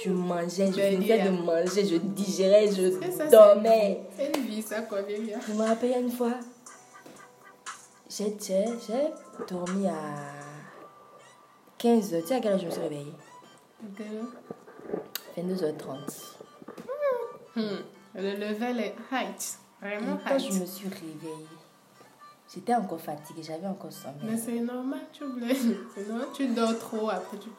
Je 0.04 0.12
mangeais, 0.12 0.72
je 0.72 1.02
yeah. 1.02 1.28
de 1.28 1.32
manger, 1.32 1.86
je 1.86 1.96
digérais, 1.98 2.68
ça, 2.68 2.76
je 2.76 3.32
dormais. 3.32 4.02
C'est 4.16 4.38
une 4.38 4.46
vie 4.46 4.62
ça 4.62 4.82
Cornelia. 4.82 5.40
Je 5.48 5.54
me 5.54 5.64
rappelle 5.64 6.04
une 6.04 6.12
fois, 6.12 6.34
j'ai 8.10 8.36
dormi 9.50 9.88
à 9.88 9.94
15h. 11.80 12.22
Tu 12.22 12.28
sais 12.28 12.36
à 12.36 12.40
quelle 12.40 12.54
heure 12.54 12.60
je 12.60 12.66
me 12.66 12.72
suis 12.72 12.82
réveillée? 12.82 13.14
22h30. 15.38 15.98
Hmm. 17.56 17.62
Le 18.16 18.32
level 18.36 18.80
est 18.80 18.96
height. 19.12 19.60
Vraiment 19.82 20.18
quand 20.28 20.40
je 20.40 20.60
me 20.60 20.66
suis 20.66 20.88
réveillée, 20.90 21.46
j'étais 22.54 22.74
encore 22.74 23.00
fatiguée, 23.00 23.44
j'avais 23.44 23.68
encore 23.68 23.92
Mais 24.24 24.36
sommeil. 24.38 24.42
c'est 24.44 24.60
normal, 24.60 25.02
tu 25.14 25.24
voulais. 25.26 25.56
Normal, 26.08 26.28
tu 26.34 26.48
dors 26.48 26.78
trop 26.80 27.10
après 27.10 27.38
tu, 27.38 27.50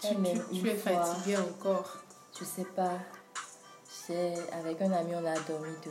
tu, 0.00 0.08
Eh, 0.10 0.14
mais 0.16 0.34
tu, 0.52 0.60
tu 0.60 0.68
es 0.68 0.74
fois- 0.76 1.04
fatigué 1.04 1.36
encore. 1.36 1.98
Je 2.38 2.44
sais 2.44 2.64
pas. 2.64 2.92
Avec 4.52 4.80
un 4.82 4.92
ami, 4.92 5.14
on 5.16 5.26
a 5.26 5.34
dormi 5.40 5.68
de 5.84 5.90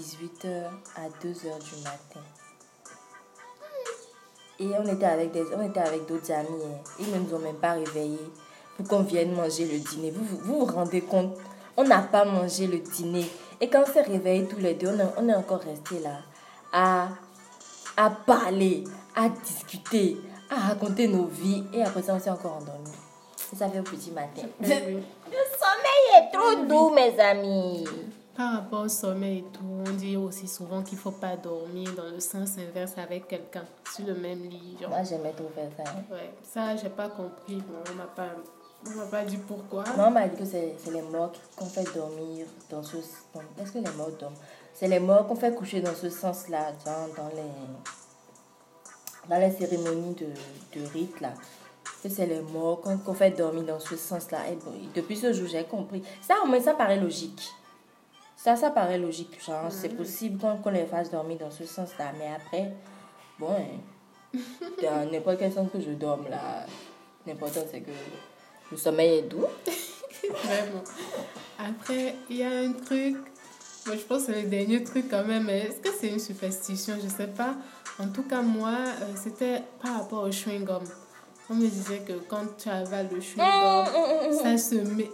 18h 0.00 0.70
à 0.96 1.08
2h 1.22 1.58
du 1.62 1.82
matin. 1.82 2.20
Et 4.58 4.68
on 4.78 4.86
était 4.86 5.04
avec 5.04 5.32
des, 5.32 5.44
on 5.54 5.60
était 5.60 5.80
avec 5.80 6.06
d'autres 6.06 6.32
amis. 6.32 6.48
hein. 6.64 6.78
Ils 6.98 7.10
ne 7.12 7.18
nous 7.18 7.34
ont 7.34 7.38
même 7.40 7.56
pas 7.56 7.72
réveillés 7.72 8.30
pour 8.76 8.86
qu'on 8.88 9.02
vienne 9.02 9.32
manger 9.32 9.64
le 9.64 9.78
dîner. 9.78 10.10
Vous 10.10 10.24
vous, 10.24 10.38
vous 10.38 10.58
vous 10.66 10.72
rendez 10.72 11.00
compte 11.00 11.34
On 11.76 11.84
n'a 11.84 12.00
pas 12.02 12.24
mangé 12.24 12.66
le 12.66 12.78
dîner. 12.78 13.26
Et 13.60 13.68
quand 13.68 13.84
on 13.88 13.92
s'est 13.92 14.02
réveillés 14.02 14.46
tous 14.46 14.58
les 14.58 14.74
deux, 14.74 14.88
on, 14.88 14.98
est- 14.98 15.12
on 15.18 15.28
est 15.28 15.34
encore 15.34 15.60
restés 15.60 15.98
là 16.00 16.18
à, 16.72 17.08
à 17.96 18.10
parler, 18.10 18.84
à 19.14 19.28
discuter, 19.28 20.16
à 20.50 20.56
raconter 20.68 21.08
nos 21.08 21.24
vies. 21.26 21.64
Et 21.72 21.82
après 21.82 22.02
ça, 22.02 22.14
on 22.14 22.20
s'est 22.20 22.30
encore 22.30 22.56
endormi. 22.60 22.90
Ça 23.56 23.68
fait 23.68 23.78
au 23.80 23.82
petit 23.84 24.10
matin. 24.10 24.42
Eh 24.62 24.66
oui. 24.66 25.02
Le 25.30 25.42
sommeil 25.58 26.04
est 26.18 26.32
trop 26.36 26.64
doux, 26.66 26.90
mes 26.94 27.18
amis. 27.20 27.84
Par 28.36 28.52
rapport 28.54 28.80
au 28.84 28.88
sommeil 28.88 29.38
et 29.38 29.44
tout, 29.52 29.64
on 29.86 29.90
dit 29.92 30.16
aussi 30.16 30.46
souvent 30.46 30.82
qu'il 30.82 30.98
faut 30.98 31.12
pas 31.12 31.36
dormir 31.36 31.90
dans 31.96 32.04
le 32.12 32.20
sens 32.20 32.50
inverse 32.58 32.92
avec 32.98 33.28
quelqu'un 33.28 33.64
sur 33.94 34.04
le 34.06 34.14
même 34.14 34.42
lit. 34.42 34.76
Genre. 34.80 34.90
Moi, 34.90 35.02
j'aimais 35.04 35.32
trop 35.32 35.50
faire 35.54 35.70
ça. 35.76 35.84
hein. 35.90 36.02
Ouais, 36.10 36.30
ça, 36.42 36.76
j'ai 36.76 36.90
pas 36.90 37.08
compris. 37.08 37.54
Bon, 37.56 37.78
on 37.90 37.94
m'a 37.94 38.04
pas, 38.04 38.28
on 38.92 38.98
m'a 38.98 39.06
pas 39.06 39.24
dit 39.24 39.36
pourquoi. 39.36 39.84
Maman 39.96 40.10
m'a 40.10 40.28
dit 40.28 40.36
que 40.36 40.44
c'est 40.44 40.76
les 40.92 41.02
morts 41.02 41.32
qu'on 41.56 41.66
fait 41.66 41.84
dormir 41.94 42.46
dans 42.70 42.82
ce... 42.82 42.96
Est-ce 42.96 43.72
que 43.72 43.78
les 43.78 43.92
morts 43.96 44.10
dorment? 44.18 44.34
C'est 44.74 44.88
les 44.88 45.00
morts 45.00 45.26
qu'on 45.26 45.36
fait 45.36 45.54
coucher 45.54 45.80
dans 45.80 45.94
ce 45.94 46.10
sens-là, 46.10 46.72
dans, 46.84 47.08
dans 47.16 47.28
les... 47.28 47.42
Dans 49.28 49.38
les 49.38 49.50
cérémonies 49.50 50.14
de, 50.14 50.26
de 50.78 50.86
rite, 50.86 51.20
là. 51.20 51.32
Que 52.02 52.08
c'est 52.08 52.26
les 52.26 52.40
morts 52.40 52.80
qu'on 52.80 53.14
fait 53.14 53.30
dormir 53.30 53.64
dans 53.64 53.80
ce 53.80 53.96
sens-là. 53.96 54.48
Et 54.50 54.54
bon, 54.56 54.72
depuis 54.94 55.16
ce 55.16 55.32
jour, 55.32 55.48
j'ai 55.48 55.64
compris. 55.64 56.02
Ça, 56.20 56.34
au 56.44 56.46
moins, 56.46 56.60
ça 56.60 56.74
paraît 56.74 57.00
logique. 57.00 57.50
Ça, 58.36 58.54
ça 58.54 58.70
paraît 58.70 58.98
logique. 58.98 59.42
Genre, 59.44 59.70
c'est 59.70 59.88
possible 59.88 60.38
qu'on 60.62 60.70
les 60.70 60.86
fasse 60.86 61.10
dormir 61.10 61.38
dans 61.38 61.50
ce 61.50 61.64
sens-là. 61.64 62.12
Mais 62.18 62.28
après, 62.32 62.72
bon, 63.40 63.50
hein, 63.50 64.38
dans 64.82 65.10
n'importe 65.10 65.38
quel 65.38 65.52
sens 65.52 65.68
que 65.72 65.80
je 65.80 65.90
dorme, 65.90 66.28
là, 66.28 66.64
l'important, 67.26 67.62
c'est 67.68 67.80
que 67.80 67.90
le 68.70 68.76
sommeil 68.76 69.18
est 69.18 69.22
doux. 69.22 69.46
Vraiment. 70.44 70.82
Après, 71.58 72.16
il 72.28 72.36
y 72.36 72.42
a 72.42 72.50
un 72.50 72.72
truc. 72.72 73.16
Moi, 73.86 73.96
je 73.96 74.02
pense 74.02 74.26
que 74.26 74.32
c'est 74.32 74.42
le 74.42 74.48
dernier 74.48 74.82
truc 74.82 75.06
quand 75.08 75.24
même. 75.24 75.48
Est-ce 75.48 75.80
que 75.80 75.88
c'est 75.98 76.08
une 76.08 76.18
superstition? 76.18 76.94
Je 77.02 77.08
sais 77.08 77.28
pas. 77.28 77.54
En 77.98 78.08
tout 78.08 78.24
cas, 78.24 78.42
moi, 78.42 78.72
euh, 78.72 79.04
c'était 79.14 79.62
par 79.82 80.00
rapport 80.00 80.24
au 80.24 80.30
chewing-gum. 80.30 80.82
On 81.48 81.54
me 81.54 81.68
disait 81.68 82.00
que 82.00 82.14
quand 82.28 82.56
tu 82.58 82.68
avales 82.68 83.08
le 83.12 83.20
chewing-gum, 83.20 84.32
ça 84.42 84.58
se 84.58 84.74
met. 84.74 85.10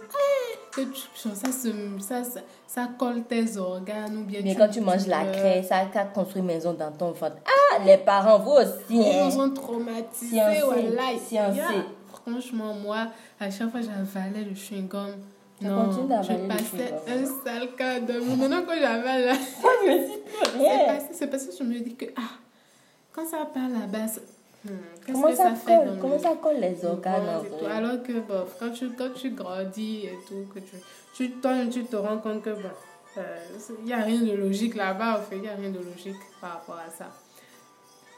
Que 0.75 0.81
tu, 0.81 1.01
genre, 1.23 1.35
ça, 1.35 1.51
se, 1.51 1.69
ça, 1.99 2.23
ça, 2.23 2.39
ça 2.65 2.89
colle 2.97 3.23
tes 3.25 3.57
organes 3.57 4.17
ou 4.17 4.23
bien 4.23 4.41
Mais 4.43 4.55
quand 4.55 4.69
tu 4.69 4.81
manges 4.81 5.05
la 5.05 5.23
craie, 5.25 5.61
ça 5.61 5.87
a 5.93 6.05
construit 6.05 6.41
maison 6.41 6.73
dans 6.73 6.91
ton 6.91 7.11
ventre. 7.11 7.37
Ah, 7.45 7.77
les 7.85 7.99
parents, 7.99 8.39
vous 8.39 8.53
aussi. 8.53 8.71
Ils 8.89 9.19
hein. 9.19 9.29
sont 9.29 9.51
traumatisés. 9.51 10.41
Voilà. 10.65 11.19
sciencés. 11.23 11.85
Franchement, 12.21 12.73
moi, 12.73 13.07
à 13.39 13.49
chaque 13.49 13.71
fois 13.71 13.81
j'avalais 13.81 14.43
le 14.43 14.53
chewing-gum, 14.55 15.11
non, 15.61 15.91
je 15.91 16.47
passais 16.47 16.93
un 17.07 17.25
sale 17.25 17.69
quart 17.77 18.01
d'heure. 18.01 18.23
Maintenant 18.37 18.63
que 18.63 18.77
j'avale 18.77 19.25
là, 19.25 19.33
c'est 20.57 20.85
passé, 20.85 21.07
c'est 21.13 21.27
parce 21.27 21.45
que 21.45 21.51
je 21.57 21.63
me 21.63 21.79
dis 21.79 21.95
que, 21.95 22.05
ah, 22.17 22.37
quand 23.13 23.25
ça 23.25 23.45
part 23.53 23.69
là-bas, 23.69 24.05
hmm, 24.65 24.69
qu'est-ce 25.05 25.13
Comment 25.13 25.27
que 25.27 25.35
ça, 25.35 25.43
ça, 25.43 25.55
fait 25.55 25.77
colle? 25.77 25.97
Comment 26.01 26.15
le- 26.15 26.19
ça 26.19 26.35
colle 26.41 26.57
les 26.59 26.75
le 26.81 26.87
organes 26.87 27.23
Alors 27.71 28.03
que, 28.03 28.11
quand 28.59 28.71
tu, 28.71 28.89
quand 28.91 29.13
tu 29.15 29.29
grandis 29.31 30.05
et 30.05 30.17
tout, 30.27 30.45
que 30.53 30.59
tu, 30.59 30.75
tu, 31.15 31.31
toi, 31.33 31.53
tu 31.71 31.83
te 31.85 31.95
rends 31.95 32.17
compte 32.17 32.41
que, 32.41 32.49
bon, 32.49 33.21
il 33.79 33.85
n'y 33.85 33.93
a 33.93 33.97
rien 34.01 34.21
de 34.21 34.33
logique 34.33 34.75
là-bas, 34.75 35.19
en 35.19 35.21
fait, 35.21 35.35
il 35.35 35.41
n'y 35.41 35.49
a 35.49 35.55
rien 35.55 35.69
de 35.69 35.79
logique 35.79 36.19
par 36.41 36.53
rapport 36.53 36.75
à 36.85 36.89
ça. 36.91 37.05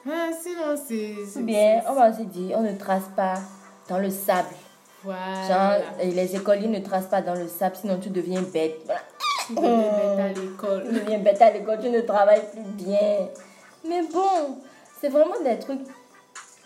Ah, 0.07 0.29
sinon, 0.39 0.75
c'est... 0.77 1.41
bien, 1.43 1.81
on 1.89 1.93
va 1.93 2.09
aussi 2.11 2.25
dire, 2.25 2.57
on 2.59 2.61
ne 2.61 2.77
trace 2.77 3.09
pas 3.15 3.35
dans 3.87 3.99
le 3.99 4.09
sable. 4.09 4.55
Voilà. 5.03 5.47
Genre, 5.47 5.87
et 6.01 6.11
les 6.11 6.35
écoliers 6.35 6.67
ne 6.67 6.79
tracent 6.79 7.09
pas 7.09 7.21
dans 7.21 7.35
le 7.35 7.47
sable, 7.47 7.75
sinon 7.75 7.99
tu 7.99 8.09
deviens 8.09 8.41
bête. 8.41 8.81
Voilà. 8.85 9.01
Tu 9.47 9.55
deviens 9.55 10.15
bête 10.15 10.19
à 10.19 10.39
l'école. 10.39 10.83
Tu 10.87 10.93
deviens 10.93 11.19
bête 11.19 11.41
à 11.41 11.51
l'école, 11.51 11.79
tu 11.79 11.89
ne 11.89 12.01
travailles 12.01 12.49
plus 12.51 12.63
bien. 12.83 13.27
Mais 13.87 14.01
bon, 14.11 14.57
c'est 14.99 15.09
vraiment 15.09 15.39
des 15.43 15.59
trucs 15.59 15.81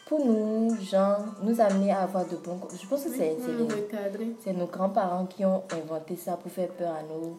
pour 0.08 0.26
nous, 0.26 0.76
genre, 0.82 1.20
nous 1.44 1.62
amener 1.62 1.92
à 1.92 2.02
avoir 2.02 2.26
de 2.26 2.36
bons... 2.38 2.60
Je 2.82 2.88
pense 2.88 3.04
que 3.04 3.10
c'est 3.10 3.38
c'est 4.44 4.54
nos 4.54 4.66
grands-parents 4.66 5.26
qui 5.26 5.46
ont 5.46 5.64
inventé 5.72 6.16
ça 6.16 6.38
pour 6.38 6.52
faire 6.52 6.70
peur 6.70 6.96
à 6.96 7.04
nos, 7.04 7.38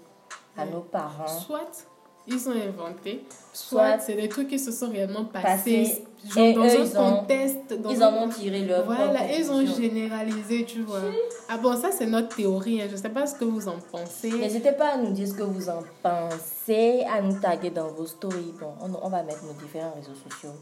à 0.57 0.67
nos 0.67 0.81
parents. 0.81 1.27
Soit 1.27 1.87
ils 2.27 2.49
ont 2.49 2.53
inventé, 2.53 3.25
soit, 3.53 3.97
Soit 3.97 3.99
c'est 4.01 4.15
des 4.15 4.29
trucs 4.29 4.49
qui 4.49 4.59
se 4.59 4.71
sont 4.71 4.91
réellement 4.91 5.25
passés. 5.25 6.05
Et 6.37 6.53
dans 6.53 6.65
eux, 6.65 6.69
un 6.69 6.85
ils 6.85 6.99
ont- 6.99 7.17
contexte. 7.17 7.73
Dans 7.81 7.89
Ils 7.91 8.03
un 8.03 8.09
en 8.15 8.25
ont 8.25 8.29
tiré 8.29 8.61
leur 8.67 8.85
Voilà, 8.85 9.33
ils 9.33 9.51
ont 9.51 9.65
généralisé, 9.67 10.65
tu 10.67 10.83
vois. 10.83 11.01
Ah 11.49 11.57
bon, 11.57 11.75
ça 11.81 11.91
c'est 11.91 12.05
notre 12.07 12.37
théorie, 12.37 12.83
hein. 12.83 12.89
je 12.91 12.97
sais 12.97 13.09
pas 13.09 13.27
ce 13.27 13.35
que 13.35 13.45
vous 13.45 13.67
en 13.69 13.79
pensez. 13.91 14.31
N'hésitez 14.31 14.73
pas 14.73 14.93
à 14.93 14.97
nous 14.99 15.13
dire 15.13 15.27
ce 15.29 15.33
que 15.33 15.43
vous 15.43 15.69
en 15.71 15.83
pensez, 16.03 17.05
à 17.11 17.23
nous 17.23 17.39
taguer 17.41 17.71
dans 17.71 17.89
vos 17.89 18.07
stories. 18.07 18.53
Bon, 18.61 18.75
on, 18.83 19.07
on 19.07 19.09
va 19.09 19.23
mettre 19.23 19.43
nos 19.45 19.55
différents 19.55 19.95
réseaux 19.95 20.15
sociaux 20.15 20.53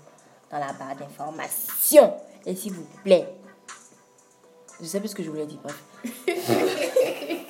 dans 0.51 0.59
la 0.59 0.73
barre 0.75 0.95
d'informations. 0.97 2.15
Et 2.47 2.55
s'il 2.55 2.73
vous 2.75 2.87
plaît, 3.03 3.27
je 4.81 4.87
sais 4.87 5.01
plus 5.01 5.09
ce 5.09 5.15
que 5.17 5.25
je 5.25 5.31
voulais 5.31 5.47
dire. 5.47 5.59
bref. 5.63 5.83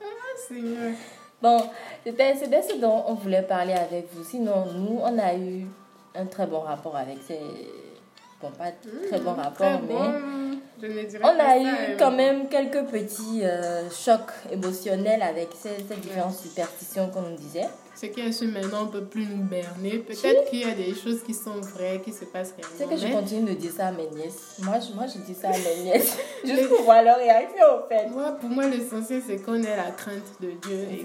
Ah, 0.00 0.04
Seigneur. 0.48 0.92
Bon, 1.42 1.60
c'était 2.04 2.36
ce 2.36 2.80
dont 2.80 3.02
on 3.08 3.14
voulait 3.14 3.42
parler 3.42 3.72
avec 3.72 4.06
vous. 4.12 4.22
Sinon, 4.22 4.64
nous, 4.76 5.00
on 5.02 5.18
a 5.18 5.34
eu 5.34 5.66
un 6.14 6.26
très 6.26 6.46
bon 6.46 6.60
rapport 6.60 6.96
avec 6.96 7.18
ces... 7.26 7.40
Bon, 8.42 8.50
pas 8.50 8.72
très 9.08 9.20
bon 9.20 9.34
rapport, 9.34 9.80
mais 9.88 9.94
on 11.22 11.38
a 11.38 11.58
eu 11.58 11.96
quand 11.96 12.10
même 12.10 12.48
quelques 12.48 12.84
petits 12.90 13.42
euh, 13.44 13.88
chocs 13.88 14.32
émotionnels 14.50 15.22
avec 15.22 15.50
ces, 15.54 15.82
différentes 15.94 16.34
superstitions 16.34 17.08
qu'on 17.10 17.22
nous 17.22 17.36
disait. 17.36 17.68
Ce 17.94 18.06
qui 18.06 18.20
est 18.20 18.32
sûr 18.32 18.48
maintenant, 18.48 18.82
on 18.82 18.86
ne 18.86 18.90
peut 18.90 19.04
plus 19.04 19.26
nous 19.26 19.44
berner. 19.44 19.98
Peut-être 19.98 20.50
qu'il 20.50 20.60
y 20.60 20.64
a 20.64 20.74
des 20.74 20.92
choses 20.92 21.22
qui 21.22 21.34
sont 21.34 21.60
vraies, 21.60 22.00
qui 22.04 22.12
se 22.12 22.24
passent 22.24 22.54
réellement. 22.56 22.76
C'est 22.76 22.88
que 22.88 22.96
je 22.96 23.14
continue 23.14 23.50
de 23.50 23.54
dire 23.54 23.70
ça 23.70 23.88
à 23.88 23.92
mes 23.92 24.08
nièces. 24.08 24.56
Moi, 24.60 24.80
je, 24.80 24.92
moi, 24.92 25.04
je 25.06 25.18
dis 25.20 25.34
ça 25.34 25.50
à 25.50 25.52
mes 25.52 25.82
nièces. 25.84 26.16
juste 26.44 26.68
pour 26.68 26.82
voir 26.82 27.04
leur 27.04 27.18
réaction, 27.18 27.64
au 27.76 27.88
fait? 27.88 28.08
Moi, 28.08 28.32
pour 28.40 28.50
moi, 28.50 28.66
l'essentiel, 28.66 29.22
c'est 29.24 29.36
qu'on 29.36 29.62
ait 29.62 29.76
la 29.76 29.92
crainte 29.92 30.40
de 30.40 30.50
Dieu 30.66 30.88
et, 30.90 31.04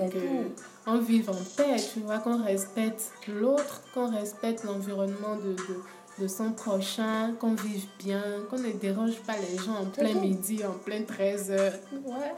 qu'on 0.86 0.98
vive 0.98 1.30
en 1.30 1.34
paix, 1.56 1.76
tu 1.94 2.00
vois, 2.00 2.18
qu'on 2.18 2.42
respecte 2.42 3.12
l'autre, 3.28 3.84
qu'on 3.94 4.10
respecte 4.10 4.64
l'environnement 4.64 5.36
de, 5.36 5.52
de 5.52 5.80
de 6.20 6.28
son 6.28 6.52
prochain, 6.52 7.34
qu'on 7.40 7.54
vive 7.54 7.86
bien, 8.00 8.24
qu'on 8.50 8.58
ne 8.58 8.72
dérange 8.72 9.18
pas 9.22 9.36
les 9.38 9.58
gens 9.58 9.76
en 9.76 9.86
plein 9.86 10.14
midi, 10.14 10.66
en 10.66 10.74
plein 10.74 11.04
13 11.04 11.52
heures. 11.52 11.74
Ouais. 12.06 12.34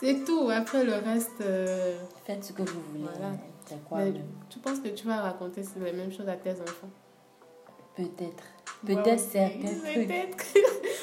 C'est 0.00 0.24
tout. 0.24 0.48
Après, 0.50 0.84
le 0.84 0.94
reste. 0.94 1.40
Euh, 1.40 1.96
Faites 2.24 2.44
ce 2.44 2.52
que 2.52 2.62
vous 2.62 2.80
voulez. 2.92 3.04
Voilà. 3.04 3.36
Quoi, 3.88 4.00
tu 4.48 4.58
penses 4.60 4.78
que 4.78 4.88
tu 4.88 5.06
vas 5.06 5.22
raconter 5.22 5.62
les 5.82 5.92
mêmes 5.92 6.12
choses 6.12 6.28
à 6.28 6.36
tes 6.36 6.52
enfants? 6.52 6.90
Peut-être. 7.96 8.44
Peut-être 8.86 9.20
certains 9.20 9.74
trucs. 9.84 10.56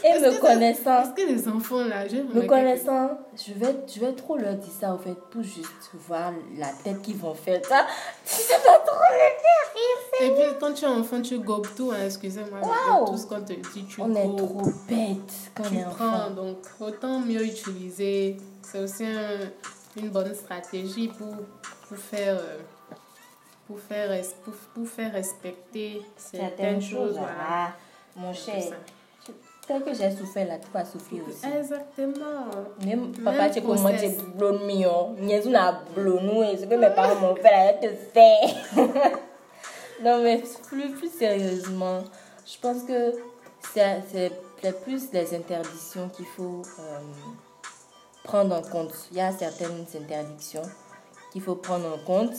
Et 0.03 0.19
me 0.19 0.39
connaissant. 0.39 0.83
Parce 0.83 1.09
que 1.09 1.21
les 1.27 1.47
enfants 1.47 1.83
là, 1.85 2.07
je 2.07 2.17
Me 2.17 2.45
connaissant, 2.45 3.17
je 3.35 3.53
vais, 3.53 3.75
je 3.93 3.99
vais 3.99 4.13
trop 4.13 4.37
leur 4.37 4.55
dire 4.55 4.71
ça 4.77 4.93
en 4.93 4.97
fait, 4.97 5.15
pour 5.31 5.43
juste 5.43 5.91
voir 6.07 6.33
la 6.57 6.67
tête 6.83 7.01
qu'ils 7.01 7.15
vont 7.15 7.33
faire. 7.33 7.61
Ça, 7.65 7.85
ça 8.25 8.55
va 8.57 8.79
trop 8.79 8.99
les 9.13 10.27
faire 10.27 10.27
Et 10.27 10.31
puis 10.33 10.57
quand 10.59 10.73
tu 10.73 10.85
es 10.85 10.87
enfant, 10.87 11.21
tu 11.21 11.39
gobes 11.39 11.67
tout, 11.75 11.91
hein, 11.91 12.05
excusez-moi. 12.05 12.59
Tout 13.05 13.17
ce 13.17 13.25
qu'on 13.27 13.41
te 13.41 13.53
dit, 13.53 13.85
tu 13.85 14.01
On 14.01 14.13
est 14.13 14.37
trop 14.37 14.61
bête 14.89 15.17
quand 15.55 15.63
tu 15.63 15.75
on 15.75 15.79
est 15.79 15.95
prends, 15.95 16.29
donc 16.31 16.57
autant 16.79 17.19
mieux 17.19 17.45
utiliser. 17.45 18.37
C'est 18.61 18.79
aussi 18.79 19.05
une 19.95 20.09
bonne 20.09 20.33
stratégie 20.33 21.07
pour, 21.07 21.35
pour 21.87 21.97
faire. 21.97 22.37
Euh, 22.37 22.57
pour 23.67 23.79
faire, 23.79 24.21
pour, 24.43 24.53
pour 24.53 24.87
faire 24.87 25.13
respecter 25.13 26.01
certaines, 26.17 26.81
choses. 26.81 27.17
Voilà. 27.17 27.73
Mon 28.15 28.33
cher, 28.33 28.61
tel 29.67 29.83
que 29.83 29.93
j'ai 29.93 30.11
souffert 30.11 30.47
là, 30.47 30.57
tu 30.59 30.67
vas 30.73 30.85
souffrir 30.85 31.23
aussi. 31.27 31.45
Exactement. 31.45 32.45
Même 32.85 33.11
papa, 33.23 33.49
tu 33.49 33.61
comment 33.61 33.91
tu 33.97 34.09
blonde 34.35 34.63
mignon. 34.65 35.15
Niaisou 35.19 35.49
n'a 35.49 35.83
blonde, 35.95 36.57
ce 36.59 36.65
que 36.65 36.75
mes 36.75 36.89
parents 36.89 37.19
m'ont 37.19 37.35
fait 37.35 37.43
là, 37.43 37.73
te 37.73 37.87
fait. 37.87 38.55
non, 40.03 40.21
mais 40.21 40.43
plus, 40.67 40.91
plus 40.91 41.09
sérieusement, 41.11 42.03
je 42.45 42.57
pense 42.61 42.83
que 42.83 43.13
c'est 43.73 44.83
plus 44.83 45.11
les 45.11 45.35
interdictions 45.35 46.09
qu'il 46.09 46.25
faut 46.25 46.61
euh, 46.79 46.99
prendre 48.23 48.55
en 48.55 48.61
compte. 48.61 48.93
Il 49.11 49.17
y 49.17 49.21
a 49.21 49.31
certaines 49.31 49.85
interdictions 49.95 50.61
qu'il 51.31 51.41
faut 51.41 51.55
prendre 51.55 51.87
en 51.87 52.05
compte. 52.05 52.35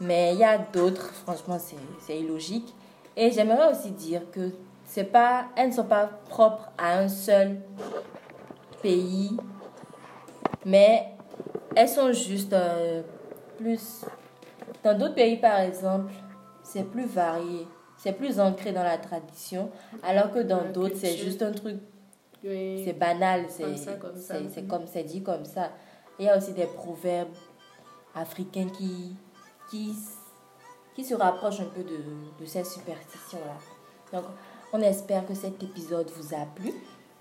Mais 0.00 0.34
il 0.34 0.40
y 0.40 0.44
a 0.44 0.58
d'autres, 0.58 1.12
franchement, 1.14 1.58
c'est 2.00 2.18
illogique. 2.18 2.74
Et 3.16 3.30
j'aimerais 3.30 3.72
aussi 3.72 3.90
dire 3.90 4.30
que 4.30 4.50
c'est 4.84 5.04
pas, 5.04 5.46
elles 5.56 5.70
ne 5.70 5.74
sont 5.74 5.84
pas 5.84 6.06
propres 6.28 6.70
à 6.76 6.98
un 6.98 7.08
seul 7.08 7.56
pays, 8.82 9.36
mais 10.64 11.08
elles 11.74 11.88
sont 11.88 12.12
juste 12.12 12.52
euh, 12.52 13.02
plus... 13.56 14.04
Dans 14.84 14.96
d'autres 14.96 15.14
pays, 15.14 15.38
par 15.38 15.60
exemple, 15.60 16.12
c'est 16.62 16.84
plus 16.84 17.06
varié, 17.06 17.66
c'est 17.96 18.12
plus 18.12 18.38
ancré 18.38 18.72
dans 18.72 18.84
la 18.84 18.98
tradition, 18.98 19.70
alors 20.02 20.30
que 20.30 20.40
dans 20.40 20.70
d'autres, 20.70 20.96
c'est 20.96 21.16
juste 21.16 21.42
un 21.42 21.52
truc... 21.52 21.76
C'est 22.42 22.96
banal, 22.96 23.46
c'est 23.48 23.98
comme 24.68 24.86
c'est 24.86 25.02
dit 25.02 25.22
comme 25.22 25.44
ça. 25.44 25.72
Il 26.18 26.26
y 26.26 26.28
a 26.28 26.36
aussi 26.36 26.52
des 26.52 26.66
proverbes 26.66 27.34
africains 28.14 28.68
qui 28.68 29.16
qui, 29.70 29.94
qui 30.94 31.04
se 31.04 31.14
rapproche 31.14 31.60
un 31.60 31.66
peu 31.66 31.82
de, 31.82 31.98
de 32.40 32.46
cette 32.46 32.66
superstition-là. 32.66 33.56
Donc, 34.12 34.26
on 34.72 34.80
espère 34.80 35.26
que 35.26 35.34
cet 35.34 35.62
épisode 35.62 36.10
vous 36.16 36.34
a 36.34 36.44
plu. 36.54 36.72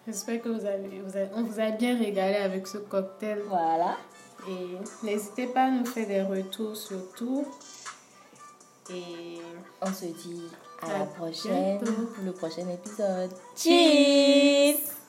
J'espère 0.07 0.41
que 0.41 0.49
vous 0.49 0.65
avez, 0.65 1.01
vous 1.01 1.17
on 1.35 1.43
vous 1.43 1.59
a 1.59 1.71
bien 1.71 1.97
régalé 1.97 2.35
avec 2.35 2.67
ce 2.67 2.77
cocktail. 2.77 3.41
Voilà. 3.47 3.97
Et 4.47 4.77
n'hésitez 5.03 5.47
pas 5.47 5.65
à 5.65 5.71
nous 5.71 5.85
faire 5.85 6.07
des 6.07 6.21
retours 6.21 6.75
surtout. 6.75 7.45
Et 8.91 9.39
on 9.81 9.91
se 9.91 10.05
dit 10.05 10.43
à, 10.81 10.99
la 10.99 11.05
prochaine 11.05 11.79
pour 11.79 12.23
le 12.23 12.31
prochain 12.33 12.67
épisode. 12.69 13.31
Cheers! 13.55 15.04